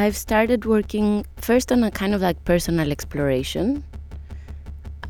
[0.00, 3.84] I've started working first on a kind of like personal exploration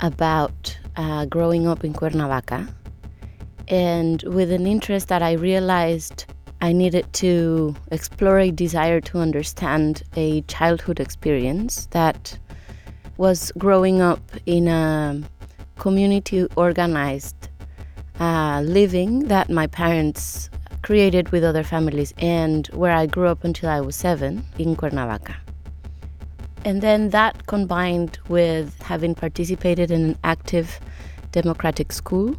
[0.01, 2.67] about uh, growing up in Cuernavaca.
[3.69, 6.25] And with an interest that I realized
[6.61, 12.37] I needed to explore a desire to understand a childhood experience that
[13.17, 15.23] was growing up in a
[15.79, 17.49] community organized
[18.19, 20.51] uh, living that my parents
[20.91, 25.37] created with other families and where I grew up until I was seven in Cuernavaca.
[26.65, 30.81] And then that combined with having participated in an active
[31.31, 32.35] democratic school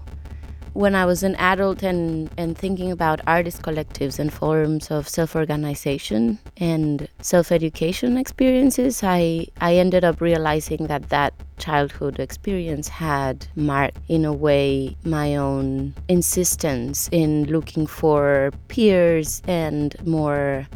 [0.73, 5.35] when I was an adult and, and thinking about artist collectives and forms of self
[5.35, 13.48] organization and self education experiences, I, I ended up realizing that that childhood experience had
[13.55, 20.67] marked, in a way, my own insistence in looking for peers and more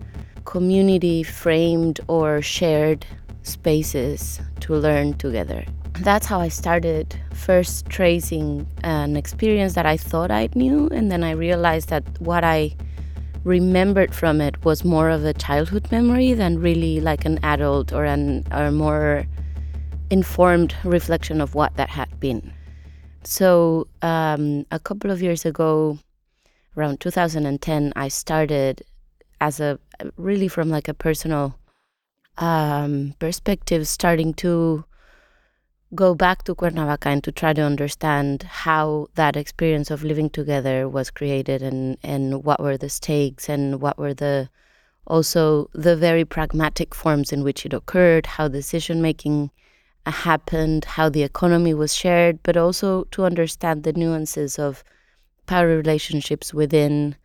[0.44, 3.06] community framed or shared
[3.44, 5.66] spaces to learn together
[6.00, 11.24] that's how I started first tracing an experience that I thought I knew, and then
[11.24, 12.76] I realized that what I
[13.44, 18.04] remembered from it was more of a childhood memory than really like an adult or
[18.04, 19.26] an or more
[20.10, 22.54] informed reflection of what that had been.
[23.24, 26.00] So um, a couple of years ago,
[26.76, 28.84] around 2010, I started
[29.42, 29.80] as a
[30.18, 31.56] really from like a personal
[32.38, 34.86] um, perspective, starting to
[35.96, 40.90] go back to Cuernavaca and to try to understand how that experience of living together
[40.90, 44.50] was created and, and what were the stakes and what were the
[45.08, 49.52] also the very pragmatic forms in which it occurred, how decision making
[50.06, 54.84] happened, how the economy was shared, but also to understand the nuances of
[55.46, 57.16] power relationships within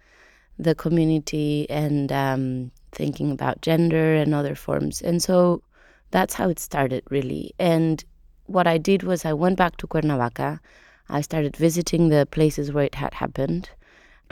[0.58, 5.00] the community and um, thinking about gender and other forms.
[5.00, 5.62] And so
[6.10, 7.54] that's how it started, really.
[7.58, 8.04] And
[8.50, 10.60] what I did was I went back to Cuernavaca.
[11.08, 13.70] I started visiting the places where it had happened,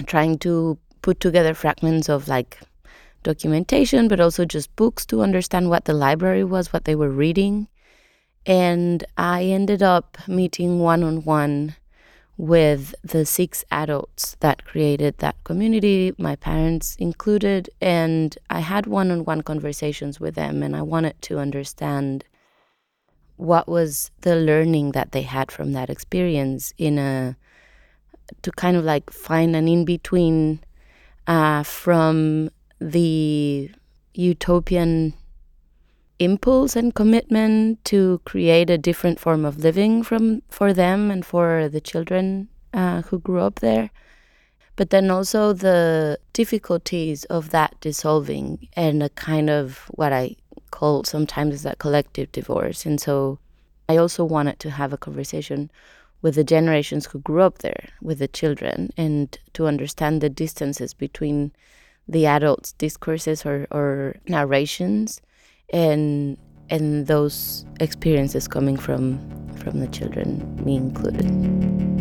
[0.06, 2.60] trying to put together fragments of like
[3.22, 7.68] documentation, but also just books to understand what the library was, what they were reading.
[8.46, 11.76] And I ended up meeting one on one
[12.36, 17.68] with the six adults that created that community, my parents included.
[17.80, 22.24] And I had one on one conversations with them, and I wanted to understand
[23.38, 27.36] what was the learning that they had from that experience in a
[28.42, 30.60] to kind of like find an in between
[31.26, 32.50] uh, from
[32.80, 33.70] the
[34.14, 35.14] utopian
[36.18, 41.68] impulse and commitment to create a different form of living from for them and for
[41.68, 43.90] the children uh, who grew up there.
[44.74, 50.36] But then also the difficulties of that dissolving and a kind of what i
[50.70, 52.86] called sometimes is that collective divorce.
[52.86, 53.38] And so
[53.88, 55.70] I also wanted to have a conversation
[56.20, 60.92] with the generations who grew up there, with the children, and to understand the distances
[60.92, 61.52] between
[62.08, 65.20] the adults' discourses or, or narrations
[65.70, 66.38] and
[66.70, 69.18] and those experiences coming from
[69.56, 71.97] from the children, me included.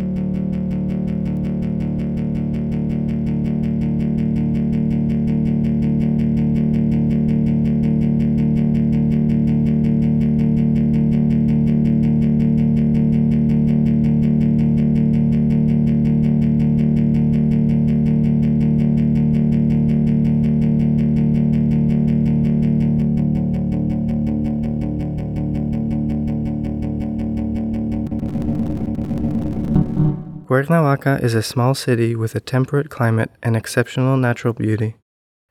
[30.48, 34.96] Cuernavaca is a small city with a temperate climate and exceptional natural beauty,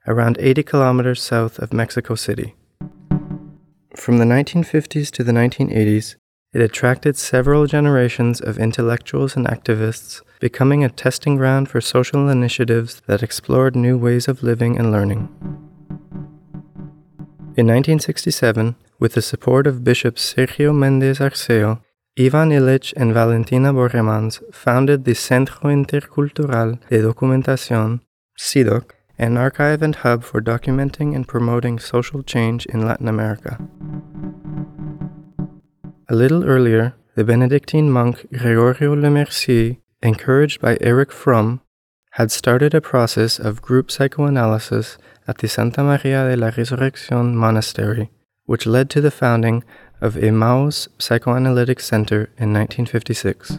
[0.08, 2.56] around 80 kilometers south of Mexico City.
[3.96, 6.16] From the 1950s to the 1980s,
[6.52, 13.04] it attracted several generations of intellectuals and activists, becoming a testing ground for social initiatives
[13.06, 15.30] that explored new ways of living and learning.
[17.56, 21.82] In 1967, with the support of Bishop Sergio Mendez Arceo,
[22.20, 28.00] Ivan Illich and Valentina Borremans founded the Centro Intercultural de Documentación,
[28.40, 33.60] CIDOC, an archive and hub for documenting and promoting social change in Latin America.
[36.10, 41.62] A little earlier, the Benedictine monk Gregorio Lemercier, encouraged by Erich Fromm,
[42.14, 44.98] had started a process of group psychoanalysis
[45.28, 48.10] at the Santa Maria de la Resurrección monastery,
[48.48, 49.64] which led to the founding
[50.02, 53.52] of Emmaus Psychoanalytic Center in 1956.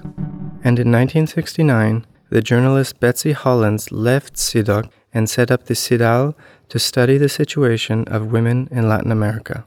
[0.63, 6.35] And in 1969, the journalist Betsie Hollants left CIDOC and set up the CIDAL
[6.69, 9.65] to study the situation of women in Latin America.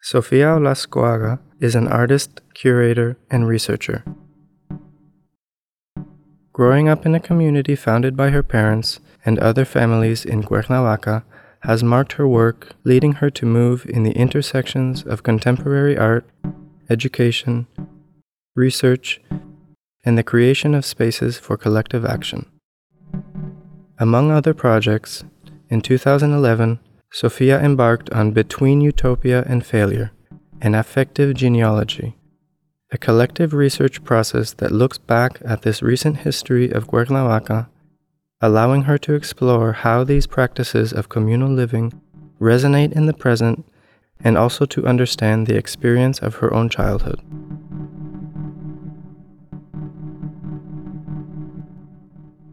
[0.00, 4.02] Sofia Olascoaga is an artist, curator, and researcher.
[6.52, 11.24] Growing up in a community founded by her parents and other families in Cuernavaca
[11.60, 16.24] has marked her work, leading her to move in the intersections of contemporary art,
[16.88, 17.66] education,
[18.56, 19.20] research,
[20.04, 22.46] and the creation of spaces for collective action.
[23.98, 25.24] Among other projects,
[25.68, 26.80] in 2011,
[27.12, 30.12] Sofia embarked on Between Utopia and Failure,
[30.62, 32.16] an affective genealogy,
[32.90, 37.68] a collective research process that looks back at this recent history of Cuernavaca,
[38.42, 41.92] allowing her to explore how these practices of communal living
[42.40, 43.66] resonate in the present
[44.20, 47.20] and also to understand the experience of her own childhood.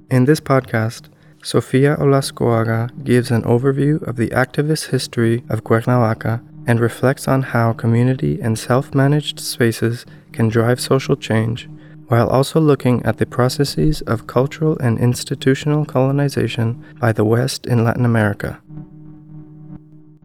[0.09, 1.09] In this podcast,
[1.43, 7.71] Sofia Olascoaga gives an overview of the activist history of Cuernavaca and reflects on how
[7.71, 11.69] community and self managed spaces can drive social change,
[12.07, 17.83] while also looking at the processes of cultural and institutional colonization by the West in
[17.83, 18.62] Latin America.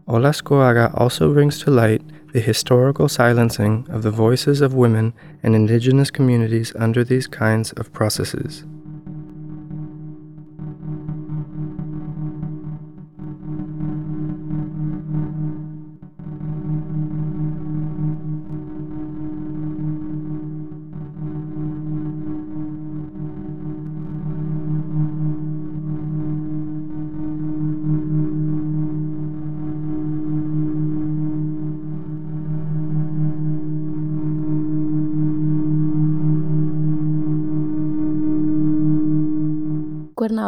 [0.07, 2.03] Olascoaga also brings to light
[2.33, 5.13] the historical silencing of the voices of women
[5.43, 8.65] and indigenous communities under these kinds of processes.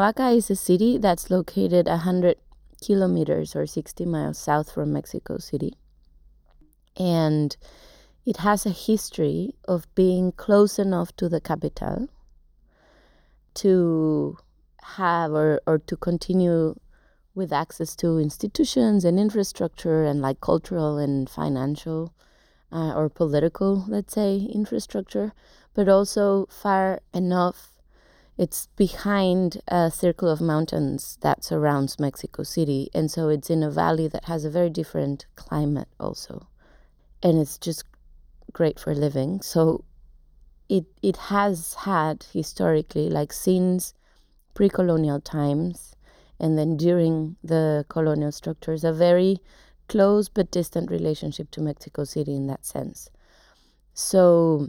[0.05, 2.37] Cuernavaca is a city that's located 100
[2.83, 5.79] kilometers or 60 miles south from Mexico City.
[6.95, 7.57] And
[8.27, 12.11] it has a history of being close enough to the capital
[13.55, 14.37] to
[14.83, 16.75] have or, or to continue
[17.35, 22.13] with access to institutions and infrastructure and like cultural and financial
[22.71, 25.33] uh, or political, let's say, infrastructure,
[25.73, 27.74] but also far enough
[28.37, 32.91] it's behind a circle of mountains that surrounds Mexico City.
[32.93, 36.49] And so it's in a valley that has a very different climate, also.
[37.23, 37.85] And it's just
[38.53, 39.41] great for living.
[39.41, 39.85] So
[40.69, 43.95] it, it has had historically, like since
[44.55, 45.95] pre colonial times
[46.41, 49.39] and then during the colonial structures, a very
[49.89, 53.11] close but distant relationship to Mexico City in that sense.
[53.93, 54.69] So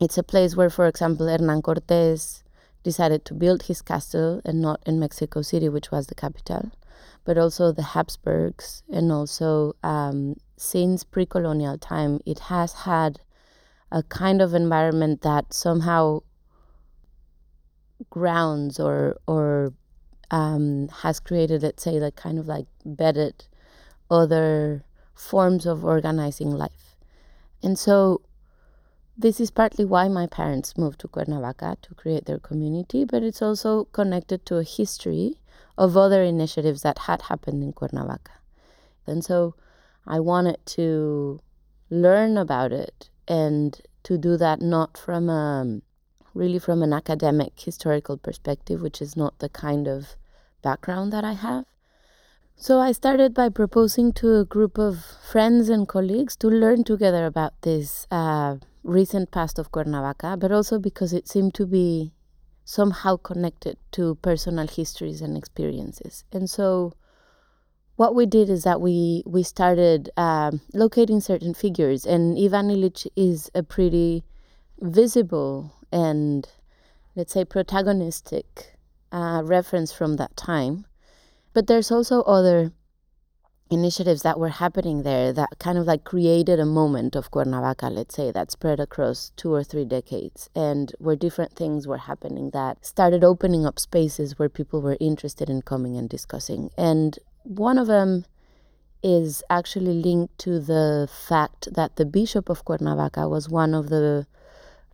[0.00, 2.43] it's a place where, for example, Hernan Cortes
[2.84, 6.70] decided to build his castle and not in Mexico City, which was the capital,
[7.24, 8.84] but also the Habsburgs.
[8.92, 13.20] And also, um, since pre colonial time, it has had
[13.90, 16.20] a kind of environment that somehow
[18.10, 19.72] grounds or, or
[20.30, 23.46] um, has created, let's say, like kind of like bedded
[24.10, 26.96] other forms of organizing life.
[27.62, 28.20] And so
[29.16, 33.42] this is partly why my parents moved to Cuernavaca to create their community, but it's
[33.42, 35.38] also connected to a history
[35.78, 38.32] of other initiatives that had happened in Cuernavaca.
[39.06, 39.54] And so
[40.06, 41.40] I wanted to
[41.90, 45.80] learn about it and to do that not from a
[46.34, 50.16] really from an academic historical perspective, which is not the kind of
[50.62, 51.64] background that I have.
[52.56, 57.26] So I started by proposing to a group of friends and colleagues to learn together
[57.26, 62.12] about this uh, recent past of Cuernavaca, but also because it seemed to be
[62.64, 66.24] somehow connected to personal histories and experiences.
[66.32, 66.92] And so,
[67.96, 73.06] what we did is that we we started um, locating certain figures, and Ivan Illich
[73.16, 74.24] is a pretty
[74.80, 76.48] visible and
[77.16, 78.44] let's say protagonistic
[79.12, 80.86] uh, reference from that time.
[81.52, 82.72] But there's also other
[83.74, 88.14] initiatives that were happening there that kind of like created a moment of Cuernavaca, let's
[88.14, 92.86] say, that spread across two or three decades, and where different things were happening that
[92.86, 96.70] started opening up spaces where people were interested in coming and discussing.
[96.78, 98.24] And one of them
[99.02, 104.26] is actually linked to the fact that the Bishop of Cuernavaca was one of the,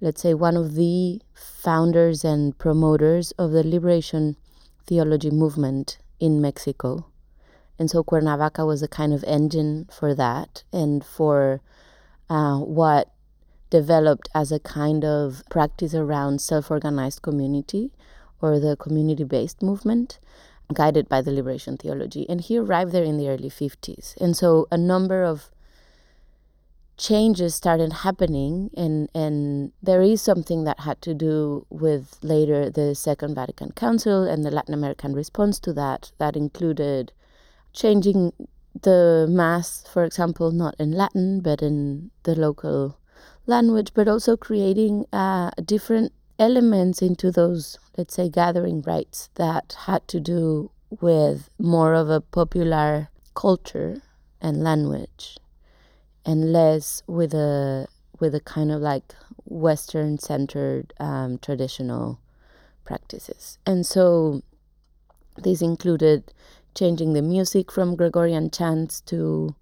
[0.00, 4.36] let's say, one of the founders and promoters of the liberation
[4.86, 7.09] theology movement in Mexico
[7.80, 11.62] and so Cuernavaca was a kind of engine for that and for
[12.28, 13.10] uh, what
[13.70, 17.90] developed as a kind of practice around self organized community
[18.42, 20.18] or the community based movement
[20.74, 22.26] guided by the liberation theology.
[22.28, 24.14] And he arrived there in the early 50s.
[24.20, 25.50] And so a number of
[26.98, 32.94] changes started happening and and there is something that had to do with later the
[32.94, 37.10] second vatican council and the latin american response to that that included
[37.72, 38.32] changing
[38.82, 42.96] the mass for example not in latin but in the local
[43.46, 50.06] language but also creating uh, different elements into those let's say gathering rites that had
[50.08, 54.02] to do with more of a popular culture
[54.40, 55.36] and language
[56.24, 57.86] and less with a
[58.20, 62.20] with a kind of like Western centered um, traditional
[62.84, 63.58] practices.
[63.66, 64.42] And so
[65.42, 66.32] these included
[66.74, 69.54] changing the music from Gregorian chants to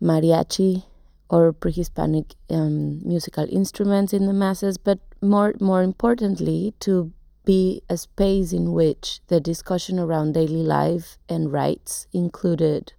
[0.00, 0.84] mariachi
[1.30, 7.12] or pre-Hispanic um, musical instruments in the masses, but more more importantly, to
[7.44, 12.92] be a space in which the discussion around daily life and rights included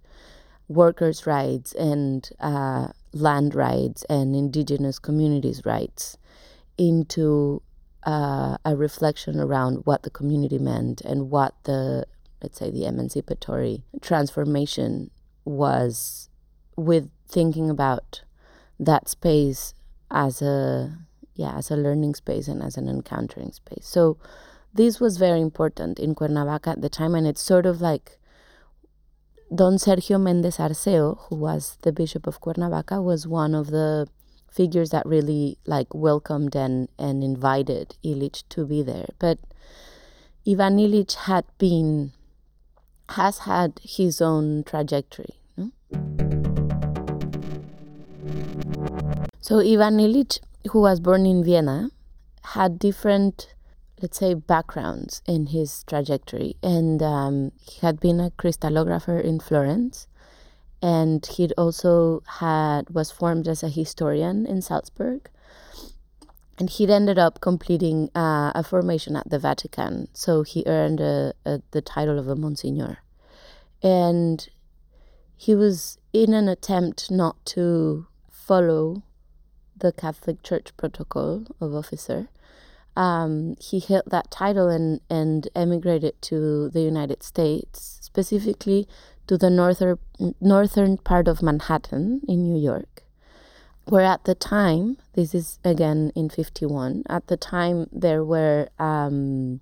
[0.68, 6.16] workers' rights and uh, land rights and indigenous communities' rights
[6.78, 7.62] into
[8.04, 12.06] uh, a reflection around what the community meant and what the,
[12.42, 15.10] let's say, the emancipatory transformation
[15.44, 16.28] was
[16.76, 18.22] with thinking about
[18.78, 19.74] that space
[20.10, 20.96] as a
[21.34, 24.16] yeah as a learning space and as an encountering space so
[24.74, 28.18] this was very important in cuernavaca at the time and it's sort of like
[29.54, 34.08] Don Sergio Méndez Arceo, who was the Bishop of Cuernavaca, was one of the
[34.50, 39.06] figures that really like welcomed and, and invited Illich to be there.
[39.20, 39.38] But
[40.48, 42.12] Ivan Illich had been
[43.10, 45.34] has had his own trajectory.
[45.56, 45.70] No?
[49.40, 51.90] So Ivan Illich, who was born in Vienna,
[52.42, 53.54] had different
[54.00, 56.56] let's say, backgrounds in his trajectory.
[56.62, 60.06] And um, he had been a crystallographer in Florence,
[60.82, 65.30] and he'd also had was formed as a historian in Salzburg.
[66.58, 71.34] And he'd ended up completing uh, a formation at the Vatican, so he earned a,
[71.44, 72.98] a, the title of a Monsignor.
[73.82, 74.48] And
[75.36, 79.02] he was in an attempt not to follow
[79.76, 82.28] the Catholic Church protocol of officer.
[82.96, 88.88] Um, he held that title and, and emigrated to the United States, specifically
[89.26, 89.98] to the northern,
[90.40, 93.02] northern part of Manhattan in New York,
[93.86, 99.60] where at the time, this is again in 51, at the time there were um,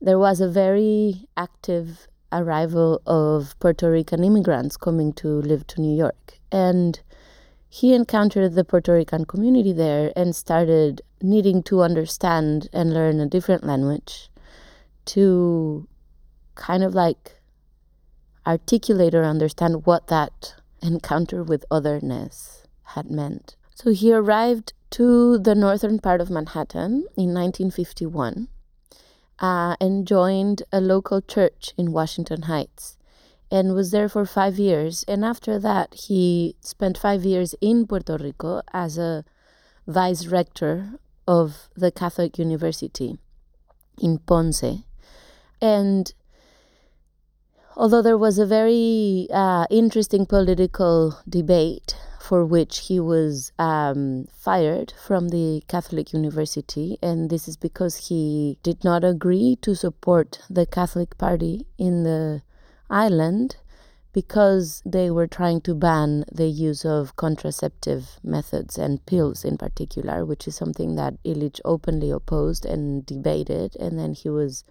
[0.00, 5.96] there was a very active arrival of Puerto Rican immigrants coming to live to New
[5.96, 6.38] York.
[6.50, 7.00] And
[7.68, 13.26] he encountered the Puerto Rican community there and started needing to understand and learn a
[13.26, 14.28] different language
[15.04, 15.86] to
[16.54, 17.40] kind of like
[18.46, 22.61] articulate or understand what that encounter with otherness
[22.94, 23.56] had meant.
[23.74, 28.48] So he arrived to the northern part of Manhattan in 1951
[29.38, 32.98] uh, and joined a local church in Washington Heights
[33.50, 35.04] and was there for five years.
[35.08, 39.24] And after that, he spent five years in Puerto Rico as a
[39.86, 43.18] vice rector of the Catholic University
[43.98, 44.84] in Ponce.
[45.60, 46.12] And
[47.76, 54.94] although there was a very uh, interesting political debate for which he was um, fired
[55.04, 60.64] from the Catholic University, and this is because he did not agree to support the
[60.64, 62.42] Catholic Party in the
[62.88, 63.56] island
[64.12, 70.24] because they were trying to ban the use of contraceptive methods and pills in particular,
[70.24, 73.74] which is something that Illich openly opposed and debated.
[73.76, 74.64] And then he was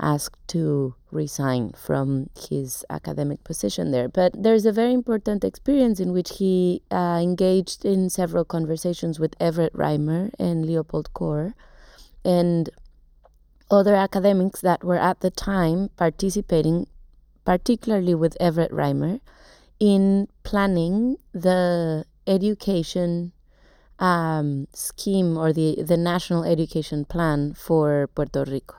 [0.00, 4.08] asked to resign from his academic position there.
[4.08, 9.34] But there's a very important experience in which he uh, engaged in several conversations with
[9.38, 11.54] Everett Reimer and Leopold Kohr
[12.24, 12.70] and
[13.70, 16.86] other academics that were at the time participating
[17.44, 19.20] particularly with Everett Reimer,
[19.78, 23.32] in planning the education
[23.98, 28.76] um, scheme or the, the national education plan for Puerto Rico.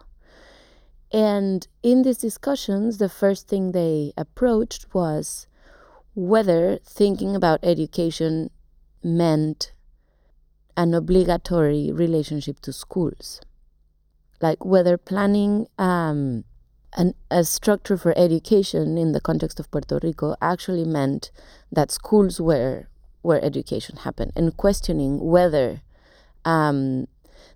[1.16, 5.48] And in these discussions, the first thing they approached was
[6.14, 8.50] whether thinking about education
[9.02, 9.72] meant
[10.76, 13.40] an obligatory relationship to schools.
[14.42, 16.44] Like whether planning um,
[16.98, 21.32] an, a structure for education in the context of Puerto Rico actually meant
[21.72, 22.90] that schools were
[23.22, 25.82] where education happened and questioning whether
[26.44, 27.08] um,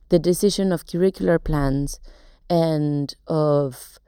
[0.08, 2.00] the decision of curricular plans
[2.50, 4.00] and of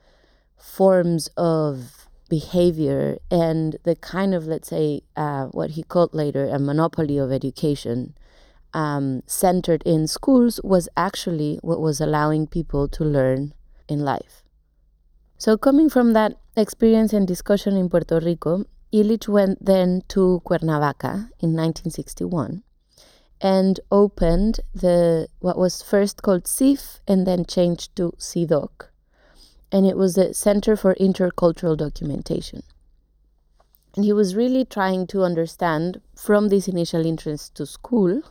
[0.57, 6.57] forms of behavior and the kind of, let's say, uh, what he called later a
[6.57, 8.15] monopoly of education
[8.73, 13.53] um, centered in schools was actually what was allowing people to learn
[13.89, 14.43] in life.
[15.37, 21.29] So, coming from that experience and discussion in Puerto Rico, Illich went then to Cuernavaca
[21.39, 22.63] in 1961
[23.41, 28.87] and opened the what was first called CIF and then changed to CIDOC.
[29.71, 32.61] And it was the Center for Intercultural Documentation.
[33.95, 38.21] And he was really trying to understand from this initial entrance to school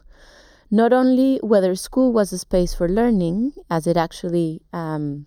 [0.70, 5.26] not only whether school was a space for learning, as it actually um,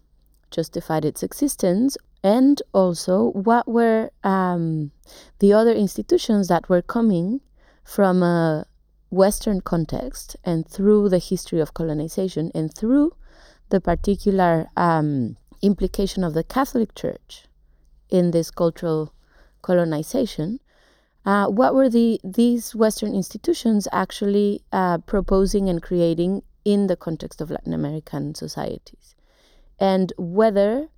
[0.52, 4.92] justified its existence, and also what were um,
[5.40, 7.42] the other institutions that were coming
[7.84, 8.66] from a
[9.14, 13.16] Western context and through the history of colonization and through
[13.70, 17.46] the particular um, implication of the Catholic Church
[18.10, 19.14] in this cultural
[19.62, 20.60] colonization.
[21.26, 27.40] Uh, what were the these Western institutions actually uh, proposing and creating in the context
[27.40, 29.16] of Latin American societies,
[29.80, 30.90] and whether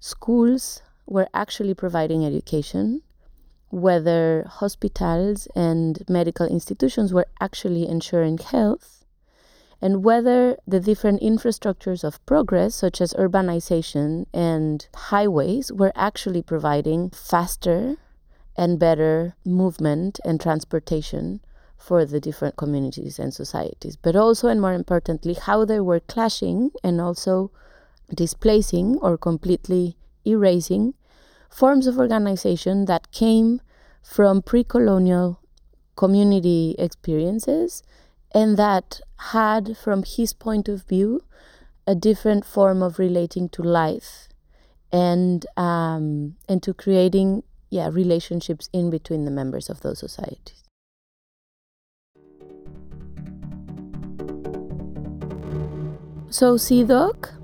[0.00, 3.02] schools were actually providing education,
[3.70, 9.04] whether hospitals and medical institutions were actually ensuring health,
[9.80, 17.10] and whether the different infrastructures of progress, such as urbanization and highways, were actually providing
[17.10, 17.96] faster
[18.56, 21.40] and better movement and transportation
[21.76, 26.70] for the different communities and societies, but also and more importantly, how they were clashing
[26.82, 27.52] and also
[28.12, 30.94] displacing or completely erasing
[31.48, 33.60] forms of organization that came
[34.02, 35.40] from pre colonial
[35.96, 37.82] community experiences
[38.32, 39.00] and that
[39.32, 41.22] had, from his point of view,
[41.86, 44.28] a different form of relating to life
[44.92, 50.62] and um, and to creating yeah relationships in between the members of those societies.
[56.30, 57.37] So CIDOC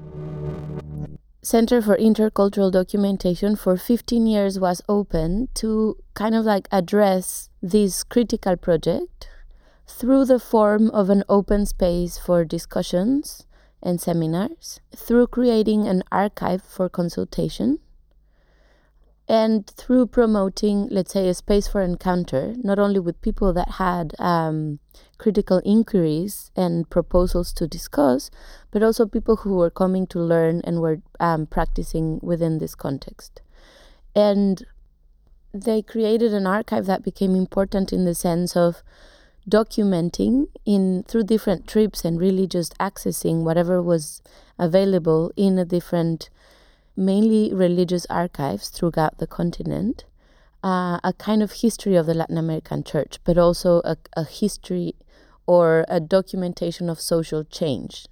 [1.44, 8.02] Center for Intercultural Documentation for 15 years was open to kind of like address this
[8.02, 9.28] critical project
[9.86, 13.46] through the form of an open space for discussions
[13.82, 17.78] and seminars, through creating an archive for consultation,
[19.28, 24.14] and through promoting, let's say, a space for encounter, not only with people that had
[24.18, 24.78] um,
[25.18, 28.30] critical inquiries and proposals to discuss,
[28.70, 33.40] but also people who were coming to learn and were um, practicing within this context.
[34.14, 34.64] And
[35.52, 38.82] they created an archive that became important in the sense of
[39.48, 44.22] documenting in through different trips and really just accessing whatever was
[44.58, 46.30] available in a different
[46.96, 50.04] mainly religious archives throughout the continent
[50.64, 54.94] uh, a kind of history of the Latin American church, but also a, a history
[55.46, 58.06] or a documentation of social change.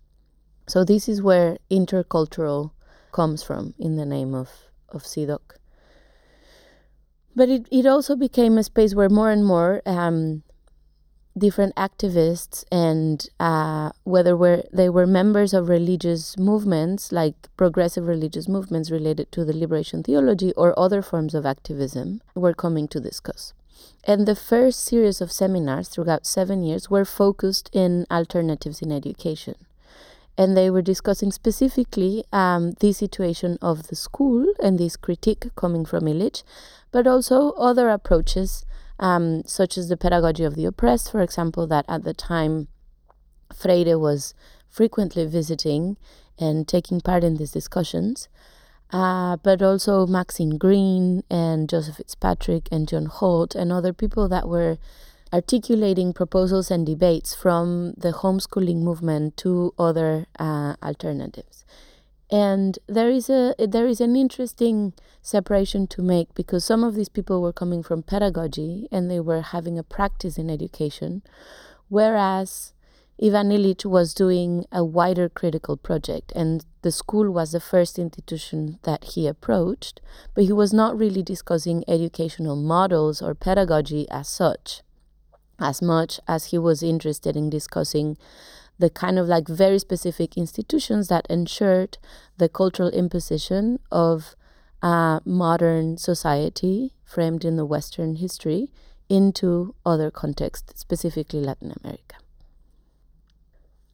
[0.68, 2.72] So this is where intercultural
[3.10, 4.50] comes from in the name of,
[4.90, 5.40] of CIDOC.
[7.34, 10.42] But it, it also became a space where more and more um,
[11.36, 18.48] different activists and uh, whether were, they were members of religious movements like progressive religious
[18.48, 23.54] movements related to the liberation theology or other forms of activism were coming to discuss.
[24.04, 29.54] And the first series of seminars throughout seven years were focused in alternatives in education.
[30.36, 35.84] And they were discussing specifically um, the situation of the school and this critique coming
[35.84, 36.42] from Illich,
[36.90, 38.64] but also other approaches
[39.02, 42.68] um, such as the pedagogy of the oppressed, for example, that at the time
[43.52, 44.32] Freire was
[44.68, 45.98] frequently visiting
[46.38, 48.28] and taking part in these discussions,
[48.90, 54.48] uh, but also Maxine Greene and Joseph Fitzpatrick and John Holt and other people that
[54.48, 54.78] were
[55.32, 61.64] articulating proposals and debates from the homeschooling movement to other uh, alternatives
[62.32, 67.10] and there is a there is an interesting separation to make because some of these
[67.10, 71.22] people were coming from pedagogy and they were having a practice in education
[71.88, 72.72] whereas
[73.22, 78.78] Ivan Illich was doing a wider critical project and the school was the first institution
[78.82, 80.00] that he approached
[80.34, 84.80] but he was not really discussing educational models or pedagogy as such
[85.60, 88.16] as much as he was interested in discussing
[88.82, 91.98] the kind of like very specific institutions that ensured
[92.36, 94.34] the cultural imposition of
[94.82, 98.68] uh, modern society framed in the Western history
[99.08, 102.16] into other contexts, specifically Latin America.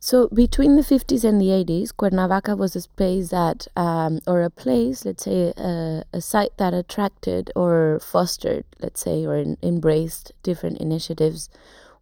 [0.00, 4.48] So between the 50s and the 80s, Cuernavaca was a space that, um, or a
[4.48, 10.78] place, let's say, a, a, site that attracted or fostered, let's say, or embraced different
[10.78, 11.50] initiatives.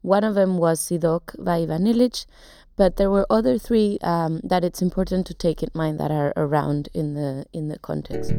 [0.03, 1.65] One of them was CIDOC by
[2.77, 6.33] but there were other three um, that it's important to take in mind that are
[6.37, 8.31] around in the in the context.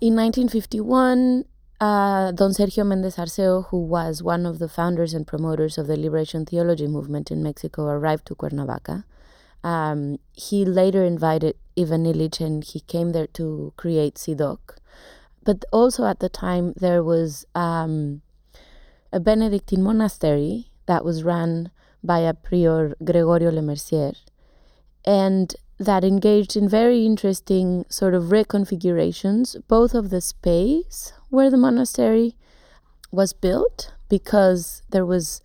[0.00, 1.44] In 1951,
[1.80, 5.96] uh, Don Sergio Méndez Arceo, who was one of the founders and promoters of the
[5.96, 9.04] liberation theology movement in Mexico, arrived to Cuernavaca.
[9.62, 14.58] Um, he later invited Ivan Illich and he came there to create CIDOC.
[15.44, 18.22] But also at the time, there was um,
[19.12, 21.70] a Benedictine monastery that was run
[22.02, 24.14] by a prior Gregorio Lemercier.
[25.04, 31.56] And that engaged in very interesting sort of reconfigurations, both of the space where the
[31.56, 32.36] monastery
[33.10, 35.40] was built, because there was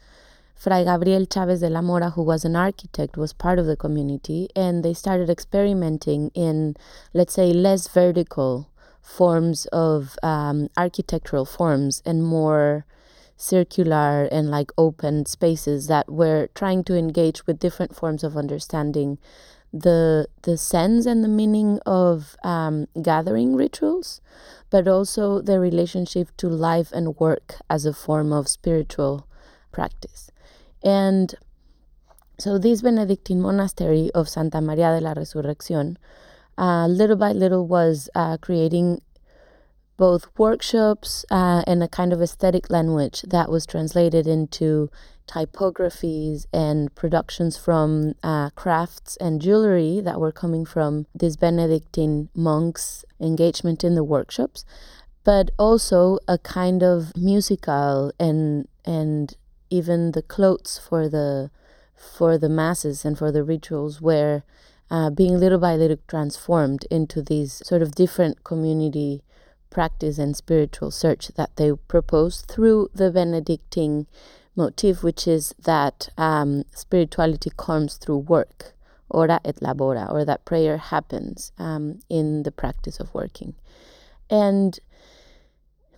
[0.56, 4.50] Fray Gabriel Chavez de la Mora, who was an architect, was part of the community,
[4.56, 6.76] and they started experimenting in,
[7.14, 8.70] let's say, less vertical
[9.02, 12.86] forms of um, architectural forms and more
[13.44, 19.20] circular and like open spaces that were trying to engage with different forms of understanding
[19.74, 24.22] the the sense and the meaning of um, gathering rituals,
[24.70, 29.28] but also the relationship to life and work as a form of spiritual
[29.72, 30.30] practice.
[30.84, 31.34] And
[32.38, 35.98] so this Benedictine monastery of Santa Maria de la Resurrección,
[36.58, 39.02] uh, little by little, was uh, creating
[39.98, 44.90] both workshops uh, and a kind of aesthetic language that was translated into
[45.28, 53.06] typographies and productions from uh, crafts and jewelry that were coming from these Benedictine monks'
[53.20, 54.66] engagement in the workshops,
[55.24, 59.38] but also a kind of musical and and
[59.70, 61.50] even the clothes for the
[61.96, 64.44] for the masses and for the rituals were
[64.92, 69.24] uh, being little by little transformed into these sort of different community
[69.74, 74.06] practice and spiritual search that they propose through the Benedictine
[74.56, 78.76] motif, which is that um, spirituality comes through work,
[79.10, 83.56] ora et labora, or that prayer happens um, in the practice of working.
[84.30, 84.80] And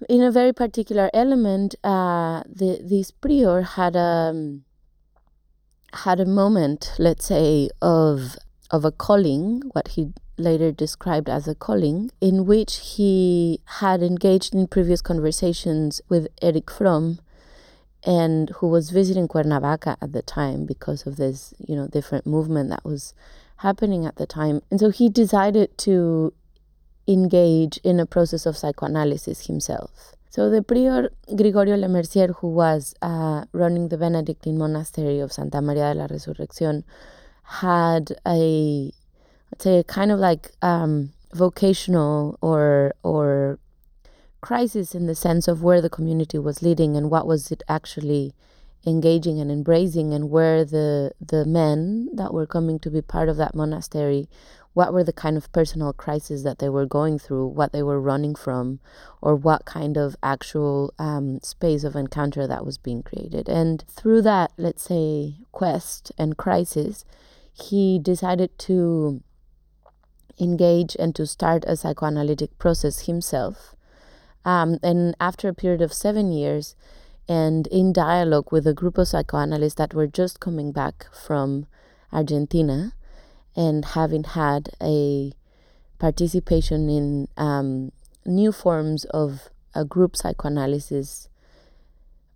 [0.10, 4.64] in a very particular element, uh, the, this prior had a um,
[5.94, 8.38] had a moment, let's say, of
[8.72, 14.54] of a calling, what he later described as a calling, in which he had engaged
[14.54, 17.20] in previous conversations with Erich Fromm
[18.04, 22.70] and who was visiting Cuernavaca at the time because of this, you know, different movement
[22.70, 23.14] that was
[23.58, 24.62] happening at the time.
[24.70, 26.34] And so he decided to
[27.08, 30.16] engage in a process of psychoanalysis himself.
[30.30, 35.94] So the prior Gregorio Lemercier, who was uh, running the Benedictine monastery of Santa Maria
[35.94, 36.84] de la Resurrección,
[37.44, 38.92] had a,
[39.64, 43.60] a kind of like um, vocational or or
[44.42, 48.34] crisis in the sense of where the community was leading and what was it actually
[48.86, 53.38] engaging and embracing and where the the men that were coming to be part of
[53.38, 54.28] that monastery
[54.76, 58.00] what were the kind of personal crises that they were going through what they were
[58.00, 58.78] running from
[59.22, 63.48] or what kind of actual um, space of encounter that was being created.
[63.48, 67.06] And through that let's say quest and crisis
[67.54, 69.24] he decided to
[70.40, 73.76] engage and to start a psychoanalytic process himself.
[74.44, 76.76] Um, and after a period of seven years,
[77.28, 81.66] and in dialogue with a group of psychoanalysts that were just coming back from
[82.14, 82.94] Argentina
[83.56, 85.34] and having had a
[85.98, 87.92] participation in um,
[88.26, 91.30] new forms of a group psychoanalysis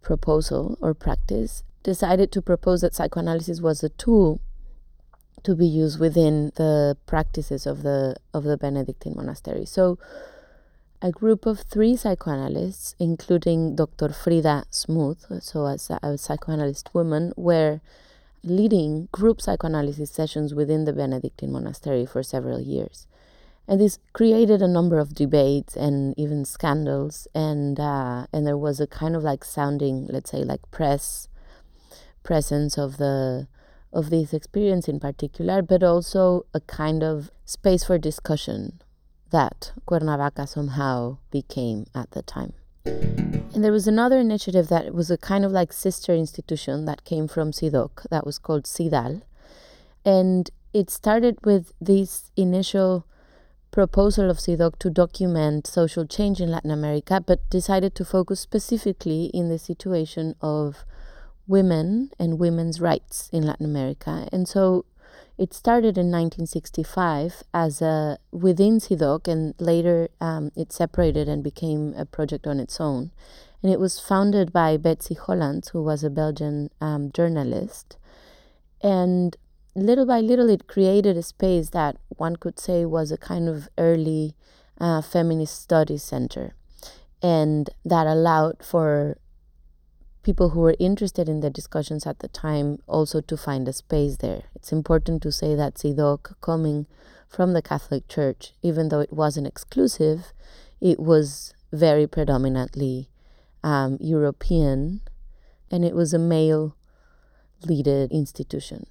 [0.02, 4.42] proposal or practice, decided to propose that psychoanalysis was a tool
[5.44, 9.66] to be used within the practices of the of the Benedictine monastery.
[9.66, 9.98] So
[11.02, 14.10] a group of three psychoanalysts, including Dr.
[14.10, 17.80] Frida Zmud, so as a, a psychoanalyst woman, were
[18.44, 23.08] leading group psychoanalysis sessions within the Benedictine monastery for several years.
[23.68, 28.80] And this created a number of debates and even scandals, and uh, and there was
[28.80, 31.30] a kind of like sounding, let's say, like press
[32.24, 33.48] presence of the
[33.92, 38.82] of this experience in particular, but also a kind of space for discussion
[39.32, 42.54] that Cuernavaca somehow became at the time.
[42.86, 47.28] And there was another initiative that was a kind of like sister institution that came
[47.28, 49.22] from CIDOC that was called CIDAL.
[50.06, 53.06] And it started with this initial
[53.72, 59.26] proposal of CIDOC to document social change in Latin America, but decided to focus specifically
[59.34, 60.86] in the situation of
[61.50, 64.30] women and women's rights in Latin America.
[64.32, 64.86] And so
[65.38, 71.94] it started in 1965 as a within CIDOC, and later um, it separated and became
[71.98, 73.12] a project on its own.
[73.64, 77.98] And it was founded by Betsie Hollants, who was a Belgian um, journalist.
[78.82, 79.36] And
[79.76, 83.70] little by little, it created a space that one could say was a kind of
[83.78, 84.36] early
[84.80, 86.54] uh, feminist studies center,
[87.24, 89.18] and that allowed for
[90.30, 94.18] people who were interested in the discussions at the time also to find a space
[94.18, 94.44] there.
[94.54, 96.86] It's important to say that CIDOC, coming
[97.28, 100.32] from the Catholic Church, even though it wasn't exclusive,
[100.80, 103.10] it was very predominantly
[103.64, 105.02] um, European,
[105.72, 106.76] and it was a male
[107.66, 108.86] leaded institution.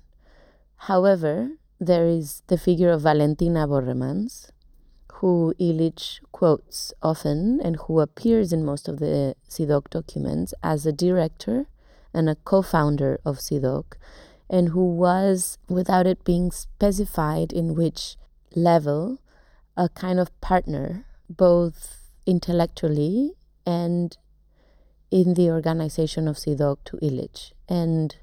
[0.89, 4.51] However, there is the figure of Valentina Borremans,
[5.19, 10.93] who Illich quotes often and who appears in most of the CIDOC documents as a
[10.93, 11.67] director
[12.15, 13.85] and a co founder of CIDOC,
[14.49, 18.17] and who was, without it being specified in which
[18.55, 19.19] level,
[19.77, 23.33] a kind of partner, both intellectually
[23.67, 24.17] and
[25.11, 27.53] in the organization of CIDOC to Illich.
[27.69, 28.17] And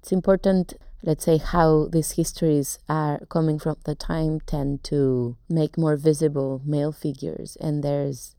[0.00, 5.76] it's important let's say how these histories are coming from the time tend to make
[5.76, 8.36] more visible male figures and there's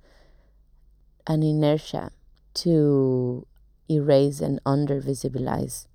[1.28, 2.12] an inertia
[2.54, 3.45] to
[3.89, 5.88] erase and under visibilize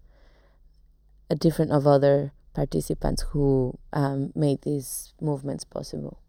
[1.30, 6.20] a different of other participants who um, made these movements possible.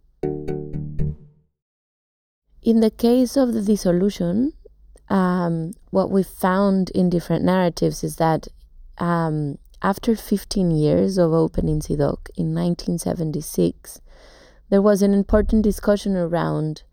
[2.61, 4.53] In the case of the dissolution,
[5.09, 8.47] um, what we found in different narratives is that
[8.97, 14.01] um, after 15 years of opening CIDOC in 1976,
[14.69, 16.83] there was an important discussion around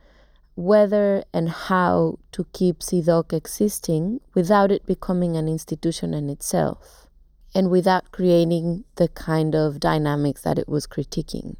[0.54, 7.08] whether and how to keep CIDOC existing without it becoming an institution in itself
[7.54, 11.56] and without creating the kind of dynamics that it was critiquing.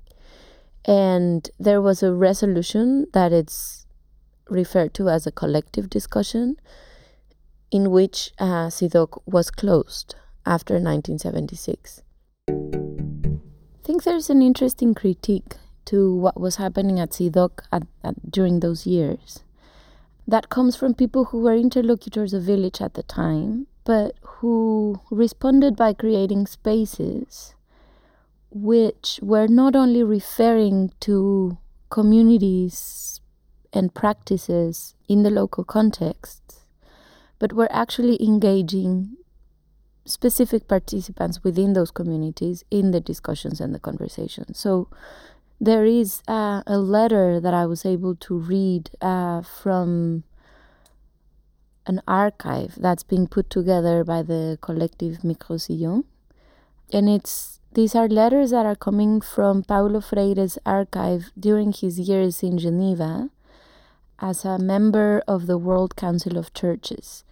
[0.85, 3.87] And there was a resolution that it's
[4.49, 6.57] referred to as a collective discussion
[7.73, 10.15] in which uh, CIDOC was closed
[10.47, 12.03] after 1976.
[12.49, 12.53] I
[13.83, 15.57] think there's an interesting critique
[15.87, 19.45] to what was happening at CIDOC at, at, during those years.
[20.27, 25.77] That comes from people who were interlocutors of Illich at the time, but who responded
[25.77, 27.55] by creating spaces
[28.51, 31.59] which were not only referring to
[31.91, 33.21] communities
[33.73, 36.65] and practices in the local context,
[37.39, 39.17] but were actually engaging
[40.07, 44.59] specific participants within those communities in the discussions and the conversations.
[44.59, 44.89] So
[45.61, 50.25] there is uh, a letter that I was able to read uh, from
[51.87, 56.05] an archive that's being put together by the collective Microsillon.
[56.93, 62.43] And it's these are letters that are coming from Paulo Freire's archive during his years
[62.43, 63.29] in Geneva
[64.19, 67.25] as a member of the World Council of Churches.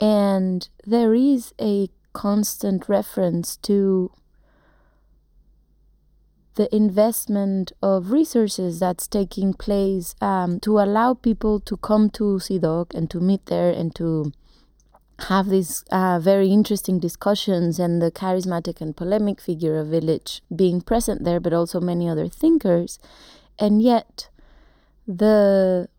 [0.00, 4.10] And there is a constant reference to
[6.54, 12.94] the investment of resources that's taking place um, to allow people to come to CIDOC
[12.94, 14.32] and to meet there and to
[15.28, 20.80] have these uh, very interesting discussions and the charismatic and polemic figure of Illich being
[20.80, 22.98] present there, but also many other thinkers.
[23.58, 24.30] And yet,
[25.06, 25.90] the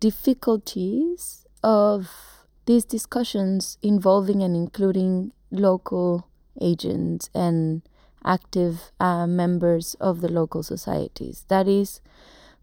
[0.00, 2.33] difficulties of
[2.66, 6.28] these discussions involving and including local
[6.60, 7.82] agents and
[8.24, 11.44] active uh, members of the local societies.
[11.48, 12.00] That is,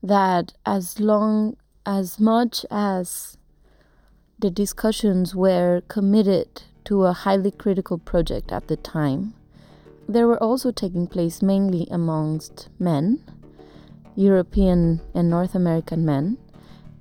[0.01, 3.37] that as long as much as
[4.39, 9.33] the discussions were committed to a highly critical project at the time,
[10.09, 13.23] they were also taking place mainly amongst men,
[14.15, 16.37] European and North American men,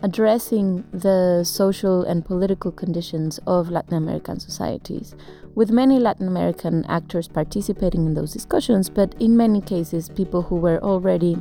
[0.02, 5.14] addressing the social and political conditions of Latin American societies,
[5.54, 10.56] with many Latin American actors participating in those discussions, but in many cases, people who
[10.56, 11.36] were already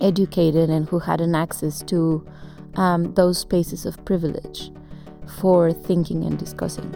[0.00, 2.26] educated and who had an access to
[2.76, 4.70] um, those spaces of privilege
[5.40, 6.92] for thinking and discussing.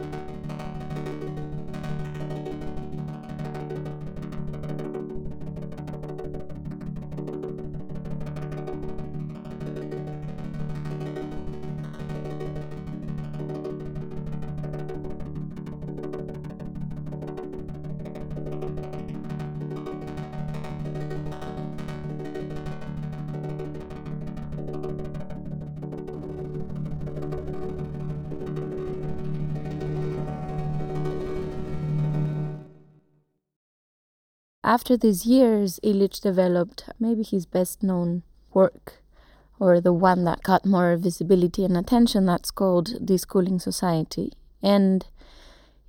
[34.73, 38.23] After these years, Illich developed maybe his best known
[38.55, 39.03] work,
[39.61, 44.33] or the one that got more visibility and attention, that's called Deschooling Society.
[44.63, 45.05] And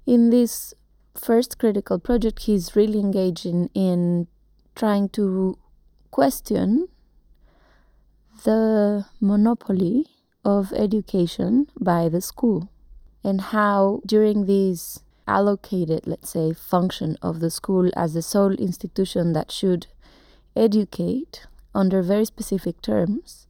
[0.05, 0.73] in this
[1.15, 4.27] first critical project, he's really engaging in
[4.75, 5.57] trying to
[6.11, 6.89] question
[8.43, 10.07] the monopoly
[10.43, 12.69] of education by the school
[13.23, 19.33] and how during these allocated, let's say, function of the school as the sole institution
[19.33, 19.87] that should
[20.55, 23.47] educate under very specific terms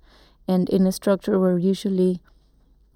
[0.47, 2.21] and in a structure where usually